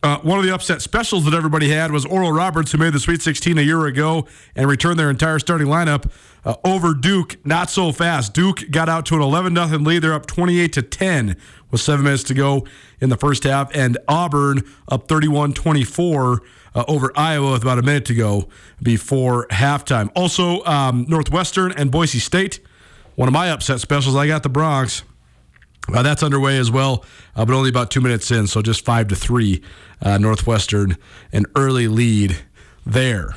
[0.00, 3.00] Uh, one of the upset specials that everybody had was Oral Roberts, who made the
[3.00, 6.08] Sweet 16 a year ago and returned their entire starting lineup
[6.44, 7.44] uh, over Duke.
[7.44, 8.32] Not so fast.
[8.32, 10.02] Duke got out to an 11 0 lead.
[10.02, 11.36] They're up 28 to 10
[11.72, 12.64] with seven minutes to go
[13.00, 13.74] in the first half.
[13.74, 16.42] And Auburn up 31 24
[16.74, 18.48] uh, over Iowa with about a minute to go
[18.80, 20.10] before halftime.
[20.14, 22.60] Also, um, Northwestern and Boise State.
[23.18, 25.02] One of my upset specials, I got the Broncos.
[25.92, 27.04] Uh, that's underway as well,
[27.34, 29.60] uh, but only about two minutes in, so just five to three.
[30.00, 30.96] Uh, Northwestern,
[31.32, 32.38] an early lead
[32.86, 33.34] there.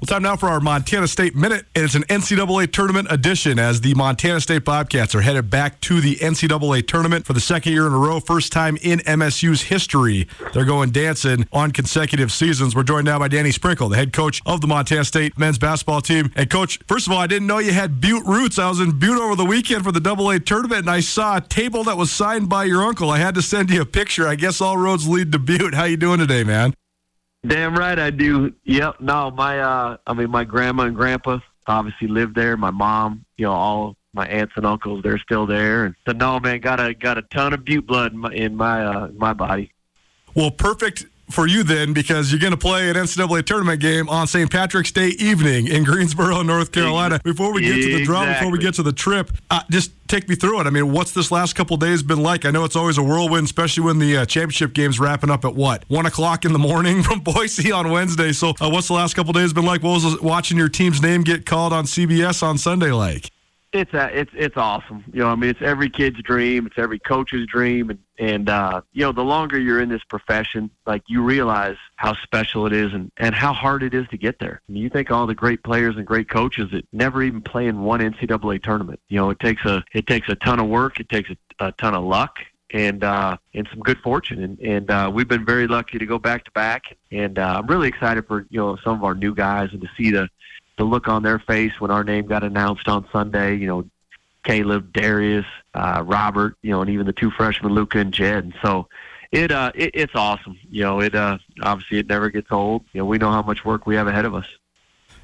[0.00, 3.80] Well, time now for our Montana State Minute, and it's an NCAA tournament edition as
[3.80, 7.84] the Montana State Bobcats are headed back to the NCAA tournament for the second year
[7.88, 10.28] in a row, first time in MSU's history.
[10.54, 12.76] They're going dancing on consecutive seasons.
[12.76, 16.00] We're joined now by Danny Sprinkle, the head coach of the Montana State men's basketball
[16.00, 16.30] team.
[16.36, 18.60] And, coach, first of all, I didn't know you had Butte roots.
[18.60, 21.40] I was in Butte over the weekend for the AA tournament, and I saw a
[21.40, 23.10] table that was signed by your uncle.
[23.10, 24.28] I had to send you a picture.
[24.28, 25.74] I guess all roads lead to Butte.
[25.74, 26.72] How you doing today, man?
[27.46, 28.52] Damn right I do.
[28.64, 29.00] Yep.
[29.00, 32.56] No, my uh I mean my grandma and grandpa obviously lived there.
[32.56, 35.84] My mom, you know, all my aunts and uncles, they're still there.
[35.84, 38.56] And so no man, got a got a ton of butte blood in my in
[38.56, 39.72] my, uh, my body.
[40.34, 44.26] Well, perfect for you then because you're going to play an NCAA tournament game on
[44.26, 44.50] St.
[44.50, 47.20] Patrick's Day evening in Greensboro, North Carolina.
[47.22, 50.28] Before we get to the draw, before we get to the trip, uh, just take
[50.28, 50.66] me through it.
[50.66, 52.44] I mean, what's this last couple days been like?
[52.44, 55.54] I know it's always a whirlwind, especially when the uh, championship game's wrapping up at
[55.54, 58.32] what one o'clock in the morning from Boise on Wednesday.
[58.32, 59.82] So, uh, what's the last couple days been like?
[59.82, 63.30] What was watching your team's name get called on CBS on Sunday like?
[63.72, 65.04] It's a, it's it's awesome.
[65.12, 66.66] You know, I mean, it's every kid's dream.
[66.66, 70.70] It's every coach's dream, and and uh, you know, the longer you're in this profession,
[70.86, 74.38] like you realize how special it is and and how hard it is to get
[74.38, 74.62] there.
[74.68, 77.66] I mean, you think all the great players and great coaches that never even play
[77.66, 79.00] in one NCAA tournament.
[79.08, 80.98] You know, it takes a it takes a ton of work.
[80.98, 82.38] It takes a, a ton of luck.
[82.70, 86.18] And uh, and some good fortune, and and uh, we've been very lucky to go
[86.18, 89.34] back to back, and uh, I'm really excited for you know some of our new
[89.34, 90.28] guys and to see the
[90.78, 93.56] the look on their face when our name got announced on Sunday.
[93.56, 93.84] You know,
[94.44, 98.44] Caleb, Darius, uh, Robert, you know, and even the two freshmen, Luca and Jed.
[98.44, 98.88] And so
[99.30, 100.58] it, uh, it it's awesome.
[100.70, 102.84] You know, it uh, obviously it never gets old.
[102.92, 104.46] You know, we know how much work we have ahead of us.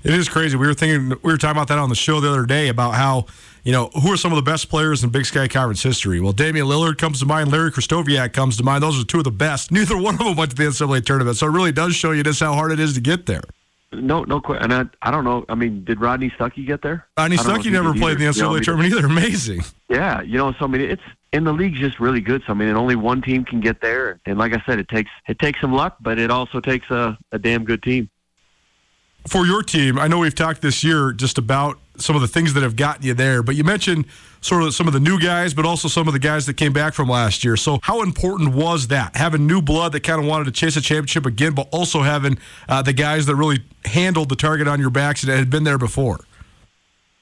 [0.04, 0.54] It is crazy.
[0.58, 2.92] We were thinking, we were talking about that on the show the other day about
[2.92, 3.24] how,
[3.62, 6.20] you know, who are some of the best players in Big Sky Conference history?
[6.20, 7.50] Well, Damian Lillard comes to mind.
[7.50, 8.82] Larry Krystkowiak comes to mind.
[8.82, 9.72] Those are two of the best.
[9.72, 11.38] Neither one of them went to the NCAA tournament.
[11.38, 13.44] So it really does show you just how hard it is to get there.
[13.94, 14.70] No, no question.
[14.70, 15.44] And I, I don't know.
[15.48, 17.06] I mean, did Rodney Stuckey get there?
[17.16, 19.06] Rodney Stuckey never played in the NCAA you know, tournament either.
[19.06, 19.62] Amazing.
[19.88, 21.02] Yeah, you know, so I mean, it's
[21.32, 22.42] and the league's just really good.
[22.46, 25.10] So I mean, only one team can get there, and like I said, it takes
[25.28, 28.10] it takes some luck, but it also takes a, a damn good team
[29.26, 32.54] for your team, I know we've talked this year just about some of the things
[32.54, 34.06] that have gotten you there, but you mentioned
[34.40, 36.72] sort of some of the new guys, but also some of the guys that came
[36.72, 37.56] back from last year.
[37.56, 40.80] So, how important was that having new blood that kind of wanted to chase a
[40.80, 44.90] championship again, but also having uh, the guys that really handled the target on your
[44.90, 46.20] backs and had been there before?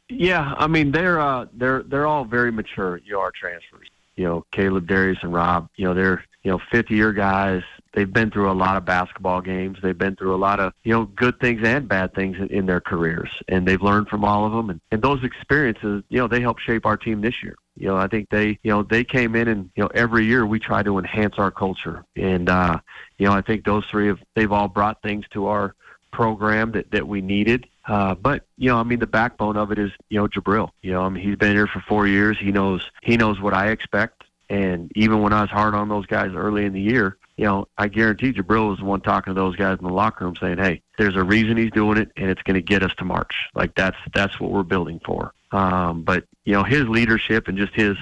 [0.08, 3.00] Yeah, I mean they're uh, they're they're all very mature.
[3.08, 3.88] Know, transfers.
[4.16, 5.68] You know, Caleb, Darius, and Rob.
[5.76, 9.40] You know, they're you know fifth year guys they've been through a lot of basketball
[9.40, 9.78] games.
[9.82, 12.66] They've been through a lot of, you know, good things and bad things in, in
[12.66, 13.30] their careers.
[13.48, 14.70] And they've learned from all of them.
[14.70, 17.56] And, and those experiences, you know, they help shape our team this year.
[17.76, 20.46] You know, I think they, you know, they came in and, you know, every year
[20.46, 22.04] we try to enhance our culture.
[22.16, 22.78] And, uh,
[23.18, 25.74] you know, I think those three have, they've all brought things to our
[26.12, 27.66] program that, that we needed.
[27.86, 30.70] Uh, but you know, I mean, the backbone of it is you know Jubrile.
[30.82, 32.36] You know, I mean, he's been here for four years.
[32.38, 34.21] He knows he knows what I expect.
[34.52, 37.68] And even when I was hard on those guys early in the year, you know,
[37.78, 40.58] I guarantee Jubrile was the one talking to those guys in the locker room saying,
[40.58, 43.34] "Hey, there's a reason he's doing it, and it's going to get us to March.
[43.54, 47.72] Like that's that's what we're building for." Um, but you know, his leadership and just
[47.72, 47.96] his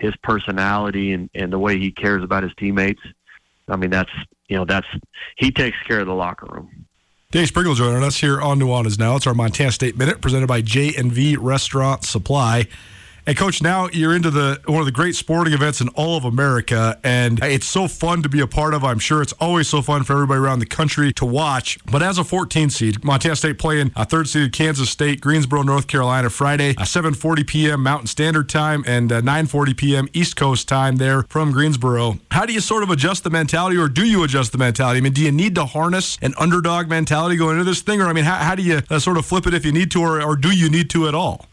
[0.00, 3.02] his personality and and the way he cares about his teammates.
[3.68, 4.10] I mean, that's
[4.48, 4.88] you know, that's
[5.36, 6.86] he takes care of the locker room.
[7.30, 9.14] Danny Sprinkle joining us here on Nuanez Now.
[9.14, 12.66] It's our Montana State Minute presented by J and V Restaurant Supply.
[13.24, 16.24] And coach, now you're into the one of the great sporting events in all of
[16.24, 18.82] America, and it's so fun to be a part of.
[18.82, 21.78] I'm sure it's always so fun for everybody around the country to watch.
[21.84, 25.86] But as a 14 seed, Montana State playing a third seeded Kansas State, Greensboro, North
[25.86, 27.82] Carolina, Friday, uh, 7:40 p.m.
[27.84, 30.08] Mountain Standard Time and uh, 9:40 p.m.
[30.12, 32.18] East Coast time there from Greensboro.
[32.32, 34.98] How do you sort of adjust the mentality, or do you adjust the mentality?
[34.98, 38.06] I mean, do you need to harness an underdog mentality going into this thing, or
[38.06, 40.02] I mean, how, how do you uh, sort of flip it if you need to,
[40.02, 41.46] or, or do you need to at all?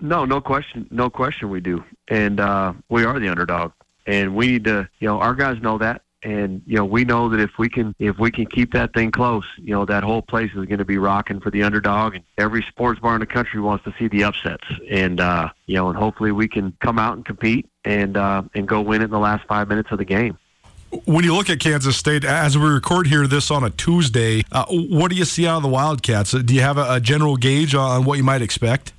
[0.00, 1.48] No, no question, no question.
[1.48, 3.72] We do, and uh, we are the underdog,
[4.06, 4.88] and we need to.
[4.98, 7.94] You know, our guys know that, and you know, we know that if we can,
[7.98, 10.84] if we can keep that thing close, you know, that whole place is going to
[10.84, 14.08] be rocking for the underdog, and every sports bar in the country wants to see
[14.08, 18.18] the upsets, and uh, you know, and hopefully we can come out and compete and
[18.18, 20.36] uh, and go win it in the last five minutes of the game.
[21.04, 24.66] When you look at Kansas State, as we record here this on a Tuesday, uh,
[24.68, 26.32] what do you see out of the Wildcats?
[26.32, 28.92] Do you have a, a general gauge on what you might expect?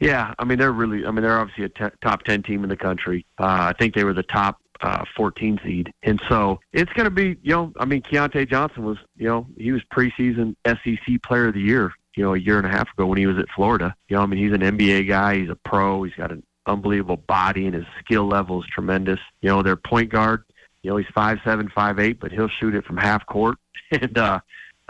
[0.00, 1.06] Yeah, I mean they're really.
[1.06, 3.26] I mean they're obviously a t- top ten team in the country.
[3.38, 7.10] Uh, I think they were the top uh, 14 seed, and so it's going to
[7.10, 7.36] be.
[7.42, 8.96] You know, I mean Keyontae Johnson was.
[9.16, 11.92] You know, he was preseason SEC Player of the Year.
[12.16, 13.94] You know, a year and a half ago when he was at Florida.
[14.08, 15.40] You know, I mean he's an NBA guy.
[15.40, 16.02] He's a pro.
[16.02, 19.20] He's got an unbelievable body, and his skill level is tremendous.
[19.42, 20.44] You know, their point guard.
[20.82, 23.58] You know, he's five seven, five eight, but he'll shoot it from half court,
[23.90, 24.40] and uh,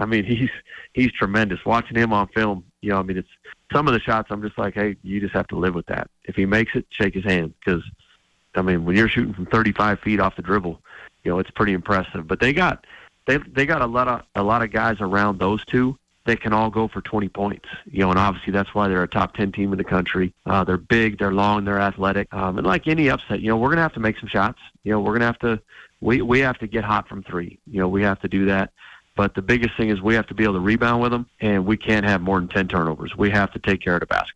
[0.01, 0.51] I mean he's
[0.95, 1.65] he's tremendous.
[1.65, 3.29] Watching him on film, you know, I mean, it's
[3.73, 4.29] some of the shots.
[4.31, 6.11] I'm just like, hey, you just have to live with that.
[6.25, 7.83] If he makes it, shake his hand because,
[8.55, 10.81] I mean, when you're shooting from 35 feet off the dribble,
[11.23, 12.27] you know, it's pretty impressive.
[12.27, 12.87] But they got
[13.27, 16.53] they they got a lot of a lot of guys around those two that can
[16.53, 17.69] all go for 20 points.
[17.85, 20.33] You know, and obviously that's why they're a top 10 team in the country.
[20.47, 23.69] Uh, they're big, they're long, they're athletic, um, and like any upset, you know, we're
[23.69, 24.61] gonna have to make some shots.
[24.83, 25.61] You know, we're gonna have to
[26.01, 27.59] we we have to get hot from three.
[27.71, 28.73] You know, we have to do that.
[29.21, 31.67] But the biggest thing is we have to be able to rebound with them, and
[31.67, 33.15] we can't have more than 10 turnovers.
[33.15, 34.33] We have to take care of the basket.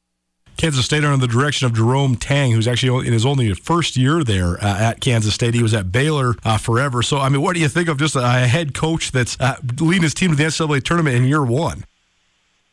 [0.58, 4.22] Kansas State under the direction of Jerome Tang, who's actually in his only first year
[4.22, 5.54] there uh, at Kansas State.
[5.54, 7.02] He was at Baylor uh, forever.
[7.02, 10.02] So, I mean, what do you think of just a head coach that's uh, leading
[10.02, 11.86] his team to the NCAA tournament in year one?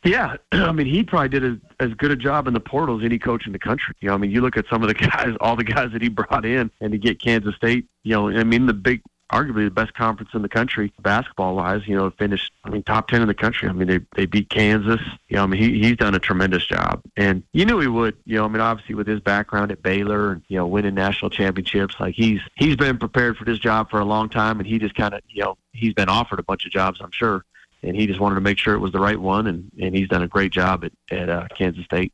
[0.04, 3.06] Yeah, I mean, he probably did as, as good a job in the portal as
[3.06, 3.94] any coach in the country.
[4.00, 6.02] You know, I mean, you look at some of the guys, all the guys that
[6.02, 9.00] he brought in, and to get Kansas State, you know, I mean, the big,
[9.32, 11.86] arguably the best conference in the country basketball wise.
[11.86, 13.68] You know, finished, I mean, top ten in the country.
[13.68, 15.00] I mean, they they beat Kansas.
[15.28, 18.16] You know, I mean, he he's done a tremendous job, and you knew he would.
[18.24, 21.30] You know, I mean, obviously with his background at Baylor and you know winning national
[21.30, 24.78] championships, like he's he's been prepared for this job for a long time, and he
[24.78, 27.44] just kind of, you know, he's been offered a bunch of jobs, I'm sure
[27.82, 30.08] and he just wanted to make sure it was the right one, and, and he's
[30.08, 32.12] done a great job at, at uh, Kansas State.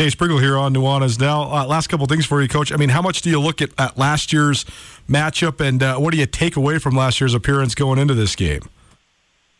[0.00, 1.42] Danny Sprinkle here on Nuanez now.
[1.42, 2.72] Uh, last couple things for you, Coach.
[2.72, 4.64] I mean, how much do you look at, at last year's
[5.10, 8.34] matchup, and uh, what do you take away from last year's appearance going into this
[8.34, 8.62] game?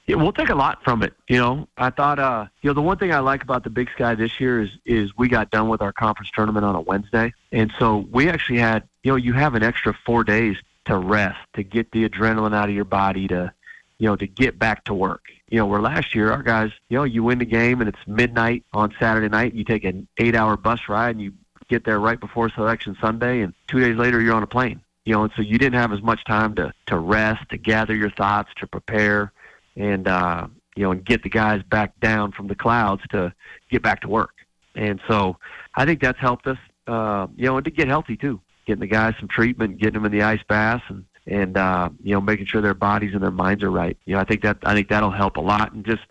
[0.07, 1.12] Yeah, we'll take a lot from it.
[1.28, 3.91] You know, I thought, uh, you know, the one thing I like about the Big
[3.91, 7.34] Sky this year is is we got done with our conference tournament on a Wednesday,
[7.53, 11.36] and so we actually had, you know, you have an extra four days to rest,
[11.53, 13.53] to get the adrenaline out of your body, to,
[14.01, 16.97] you know, to get back to work you know, where last year our guys, you
[16.97, 19.53] know, you win the game and it's midnight on Saturday night.
[19.53, 21.35] You take an eight-hour bus ride and you
[21.69, 24.81] get there right before selection Sunday, and two days later you're on a plane.
[25.05, 27.95] You know, and so you didn't have as much time to to rest, to gather
[27.95, 29.33] your thoughts, to prepare,
[29.77, 30.47] and uh,
[30.77, 33.35] you know, and get the guys back down from the clouds to
[33.71, 34.35] get back to work.
[34.77, 35.37] And so
[35.75, 38.87] I think that's helped us, uh, you know, and to get healthy too, getting the
[38.87, 42.47] guys some treatment, getting them in the ice baths, and and uh, you know making
[42.47, 43.97] sure their bodies and their minds are right.
[44.05, 45.73] You know, I think that I think that'll help a lot.
[45.73, 46.03] And just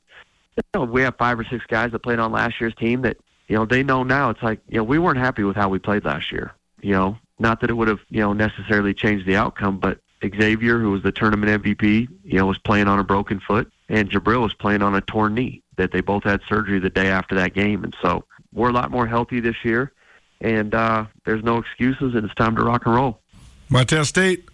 [0.57, 3.17] you know, we have five or six guys that played on last year's team that
[3.47, 4.29] you know they know now.
[4.29, 6.53] It's like you know we weren't happy with how we played last year.
[6.81, 10.79] You know, not that it would have you know necessarily changed the outcome, but Xavier,
[10.79, 14.41] who was the tournament MVP, you know, was playing on a broken foot, and Jubrile
[14.41, 15.63] was playing on a torn knee.
[15.77, 18.91] That they both had surgery the day after that game, and so we're a lot
[18.91, 19.93] more healthy this year.
[20.41, 23.21] And uh, there's no excuses, and it's time to rock and roll.
[23.69, 24.48] Montana State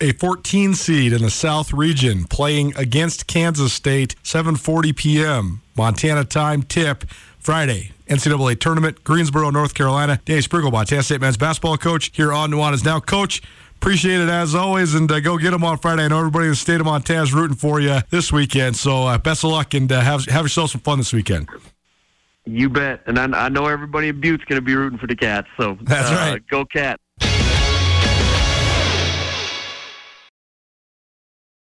[0.00, 5.62] a 14 seed in the South region playing against Kansas State 7:40 p.m.
[5.76, 7.04] Montana time tip
[7.38, 7.92] Friday.
[8.08, 10.20] NCAA tournament, Greensboro, North Carolina.
[10.24, 12.98] Danny Sprinkle, Montana State men's basketball coach here on Nuanez Now.
[12.98, 13.40] Coach,
[13.76, 16.04] appreciate it as always, and uh, go get them on Friday.
[16.04, 19.04] I know everybody in the state of Montana is rooting for you this weekend, so
[19.04, 21.48] uh, best of luck and uh, have have yourself some fun this weekend.
[22.46, 25.14] You bet, and I, I know everybody in Butte's going to be rooting for the
[25.14, 25.46] Cats.
[25.56, 26.42] So that's uh, right.
[26.48, 27.02] Go Cats.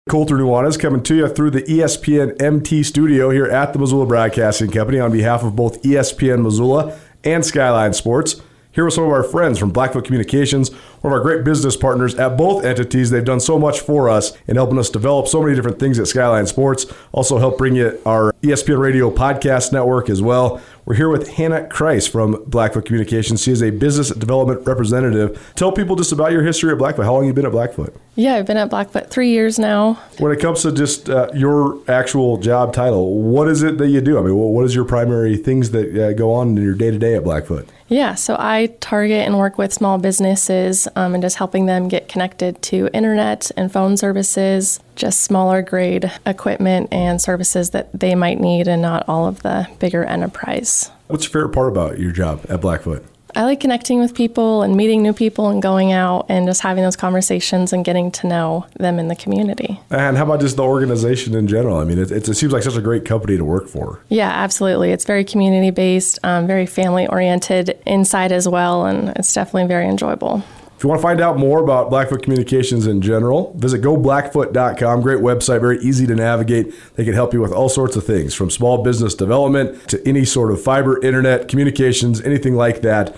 [0.09, 4.71] Colter Nuanez coming to you through the ESPN MT studio here at the Missoula Broadcasting
[4.71, 8.41] Company on behalf of both ESPN Missoula and Skyline Sports.
[8.71, 12.13] Here are some of our friends from Blackfoot Communications, one of our great business partners
[12.15, 13.09] at both entities.
[13.09, 16.07] They've done so much for us in helping us develop so many different things at
[16.07, 16.85] Skyline Sports.
[17.11, 20.61] Also, help bring you our ESPN Radio podcast network as well.
[20.85, 23.41] We're here with Hannah Kreis from Blackfoot Communications.
[23.41, 25.51] She is a business development representative.
[25.55, 27.05] Tell people just about your history at Blackfoot.
[27.05, 27.95] How long have you been at Blackfoot?
[28.13, 29.95] Yeah, I've been at Blackfoot three years now.
[30.19, 34.01] When it comes to just uh, your actual job title, what is it that you
[34.01, 34.19] do?
[34.19, 36.99] I mean, what is your primary things that uh, go on in your day to
[36.99, 37.67] day at Blackfoot?
[37.89, 42.07] Yeah, so I target and work with small businesses um, and just helping them get
[42.07, 48.39] connected to internet and phone services, just smaller grade equipment and services that they might
[48.39, 50.91] need, and not all of the bigger enterprise.
[51.07, 53.03] What's your favorite part about your job at Blackfoot?
[53.35, 56.83] I like connecting with people and meeting new people and going out and just having
[56.83, 59.79] those conversations and getting to know them in the community.
[59.89, 61.77] And how about just the organization in general?
[61.77, 63.99] I mean, it, it seems like such a great company to work for.
[64.09, 64.91] Yeah, absolutely.
[64.91, 69.87] It's very community based, um, very family oriented inside as well, and it's definitely very
[69.87, 70.43] enjoyable.
[70.79, 75.01] If you want to find out more about Blackfoot Communications in general, visit goblackfoot.com.
[75.01, 76.73] Great website, very easy to navigate.
[76.95, 80.23] They can help you with all sorts of things from small business development to any
[80.23, 83.13] sort of fiber, internet, communications, anything like that.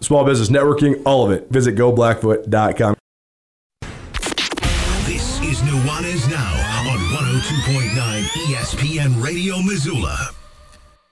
[0.00, 1.48] Small business networking, all of it.
[1.50, 2.96] Visit goblackfoot.com.
[5.06, 10.34] This is Nuanez Now on 102.9 ESPN Radio Missoula.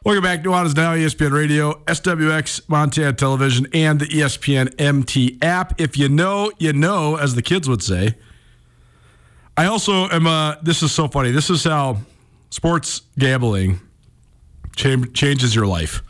[0.05, 5.81] Welcome back to Nuanez Now, ESPN Radio, SWX, Montana Television, and the ESPN MT app.
[5.81, 8.17] If you know, you know, as the kids would say.
[9.57, 11.31] I also am, uh, this is so funny.
[11.31, 11.99] This is how
[12.51, 13.81] sports gambling
[14.75, 16.03] cha- changes your life.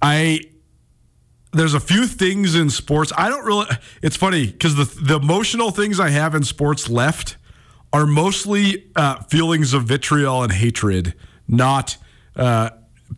[0.00, 0.38] I
[1.52, 3.12] there's a few things in sports.
[3.16, 3.66] I don't really.
[4.02, 7.38] It's funny because the the emotional things I have in sports left
[7.96, 11.14] are mostly uh, feelings of vitriol and hatred,
[11.48, 11.96] not
[12.36, 12.68] uh,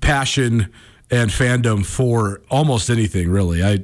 [0.01, 0.73] passion
[1.11, 3.29] and fandom for almost anything.
[3.29, 3.81] Really, I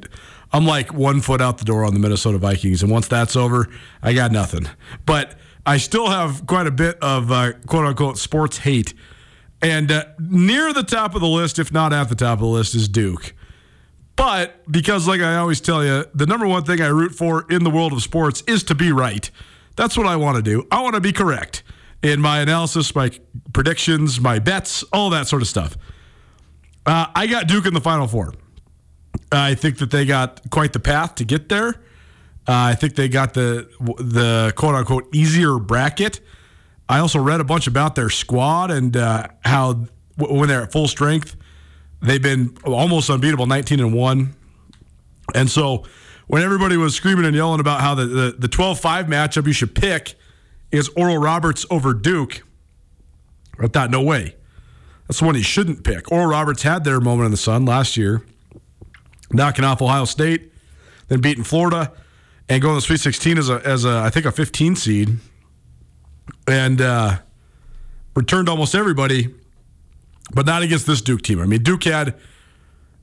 [0.53, 3.69] I'm like one foot out the door on the Minnesota Vikings, and once that's over,
[4.05, 4.69] I got nothing.
[5.05, 5.37] But
[5.67, 8.95] I still have quite a bit of uh, quote unquote sports hate.
[9.61, 12.47] And uh, near the top of the list, if not at the top of the
[12.47, 13.35] list, is Duke.
[14.15, 17.65] But because, like I always tell you, the number one thing I root for in
[17.65, 19.29] the world of sports is to be right.
[19.77, 20.67] That's what I want to do.
[20.71, 21.63] I want to be correct
[22.03, 23.11] in my analysis, my
[23.53, 25.77] predictions, my bets, all that sort of stuff.
[26.87, 28.35] Uh, I got Duke in the Final Four.
[29.33, 31.69] I think that they got quite the path to get there.
[32.47, 33.69] Uh, I think they got the
[33.99, 36.21] the quote unquote easier bracket.
[36.89, 39.87] I also read a bunch about their squad and uh, how
[40.19, 41.37] w- when they're at full strength,
[42.03, 44.37] they've been almost unbeatable, nineteen and one.
[45.35, 45.85] And so
[46.27, 49.75] when everybody was screaming and yelling about how the the, the 12-5 matchup you should
[49.75, 50.15] pick
[50.71, 52.43] is Oral Roberts over Duke,
[53.61, 54.35] I thought no way.
[55.07, 56.11] That's the one you shouldn't pick.
[56.11, 58.23] Oral Roberts had their moment in the sun last year,
[59.33, 60.51] knocking off Ohio State,
[61.09, 61.93] then beating Florida
[62.49, 65.17] and going to the Sweet 16 as a as a I think a 15 seed,
[66.47, 67.19] and uh,
[68.15, 69.35] returned almost everybody,
[70.33, 71.41] but not against this Duke team.
[71.41, 72.15] I mean, Duke had.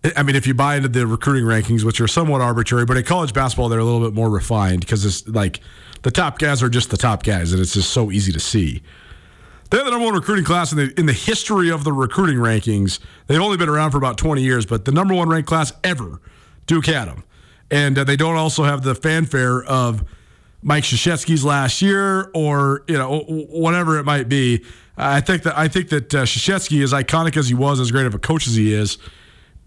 [0.03, 3.03] I mean, if you buy into the recruiting rankings, which are somewhat arbitrary, but in
[3.03, 5.59] college basketball they're a little bit more refined because it's like
[6.01, 8.81] the top guys are just the top guys, and it's just so easy to see.
[9.69, 12.99] They're the number one recruiting class in the in the history of the recruiting rankings.
[13.27, 16.19] They've only been around for about 20 years, but the number one ranked class ever,
[16.65, 17.23] Duke had them
[17.71, 20.03] and uh, they don't also have the fanfare of
[20.61, 24.63] Mike Krzyzewski's last year or you know whatever it might be.
[24.97, 28.05] I think that I think that uh, Krzyzewski, as iconic as he was, as great
[28.05, 28.97] of a coach as he is,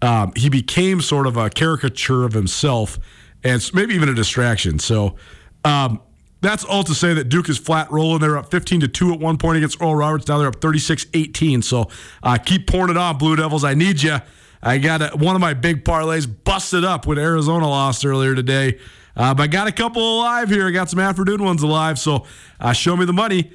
[0.01, 2.99] um, he became sort of a caricature of himself
[3.43, 4.79] and maybe even a distraction.
[4.79, 5.15] So.
[5.63, 6.01] Um,
[6.41, 8.19] that's all to say that Duke is flat rolling.
[8.19, 10.27] They're up 15 to 2 at one point against Oral Roberts.
[10.27, 11.63] Now they're up 36 18.
[11.63, 11.89] So
[12.21, 13.63] uh, keep pouring it on, Blue Devils.
[13.63, 14.17] I need you.
[14.61, 18.79] I got a, one of my big parlays busted up when Arizona lost earlier today.
[19.15, 20.67] Uh, but I got a couple alive here.
[20.67, 21.97] I got some afternoon ones alive.
[21.97, 22.25] So
[22.59, 23.51] uh, show me the money.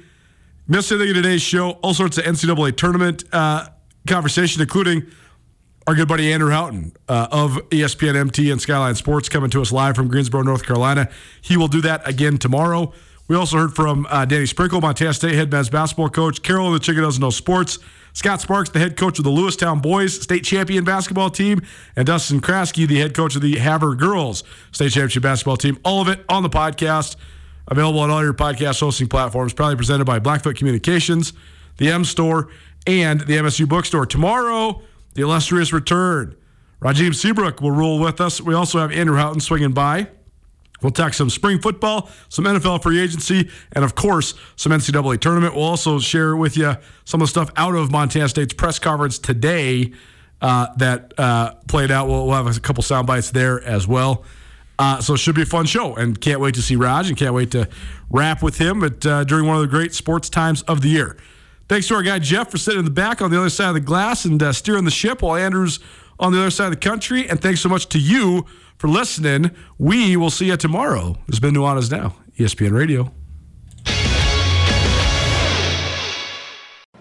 [0.67, 1.71] Missed anything in today's show?
[1.83, 3.67] All sorts of NCAA tournament uh,
[4.07, 5.05] conversation, including
[5.91, 9.73] our good buddy Andrew Houghton uh, of ESPN MT and Skyline Sports coming to us
[9.73, 11.09] live from Greensboro, North Carolina.
[11.41, 12.93] He will do that again tomorrow.
[13.27, 16.73] We also heard from uh, Danny Sprinkle, Montana State head men's basketball coach, Carol of
[16.75, 17.77] the Chicken Doesn't Know Sports,
[18.13, 21.61] Scott Sparks, the head coach of the Lewistown Boys state champion basketball team,
[21.97, 25.77] and Dustin Kraske, the head coach of the Havre Girls state championship basketball team.
[25.83, 27.17] All of it on the podcast,
[27.67, 31.33] available on all your podcast hosting platforms, probably presented by Blackfoot Communications,
[31.79, 32.47] the M Store,
[32.87, 34.05] and the MSU Bookstore.
[34.05, 34.83] Tomorrow,
[35.13, 36.35] the illustrious return.
[36.81, 38.41] Rajim Seabrook will rule with us.
[38.41, 40.07] We also have Andrew Houghton swinging by.
[40.81, 45.53] We'll talk some spring football, some NFL free agency, and of course, some NCAA tournament.
[45.53, 49.19] We'll also share with you some of the stuff out of Montana State's press conference
[49.19, 49.93] today
[50.41, 52.07] uh, that uh, played out.
[52.07, 54.25] We'll, we'll, have a couple sound bites there as well.
[54.79, 57.15] Uh, so it should be a fun show, and can't wait to see Raj, and
[57.15, 57.69] can't wait to
[58.09, 61.15] rap with him at, uh, during one of the great sports times of the year.
[61.71, 63.75] Thanks to our guy Jeff for sitting in the back on the other side of
[63.75, 65.79] the glass and uh, steering the ship while Andrew's
[66.19, 67.29] on the other side of the country.
[67.29, 68.45] And thanks so much to you
[68.77, 69.51] for listening.
[69.77, 71.15] We will see you tomorrow.
[71.29, 73.13] It's been Nuanez Now, ESPN Radio.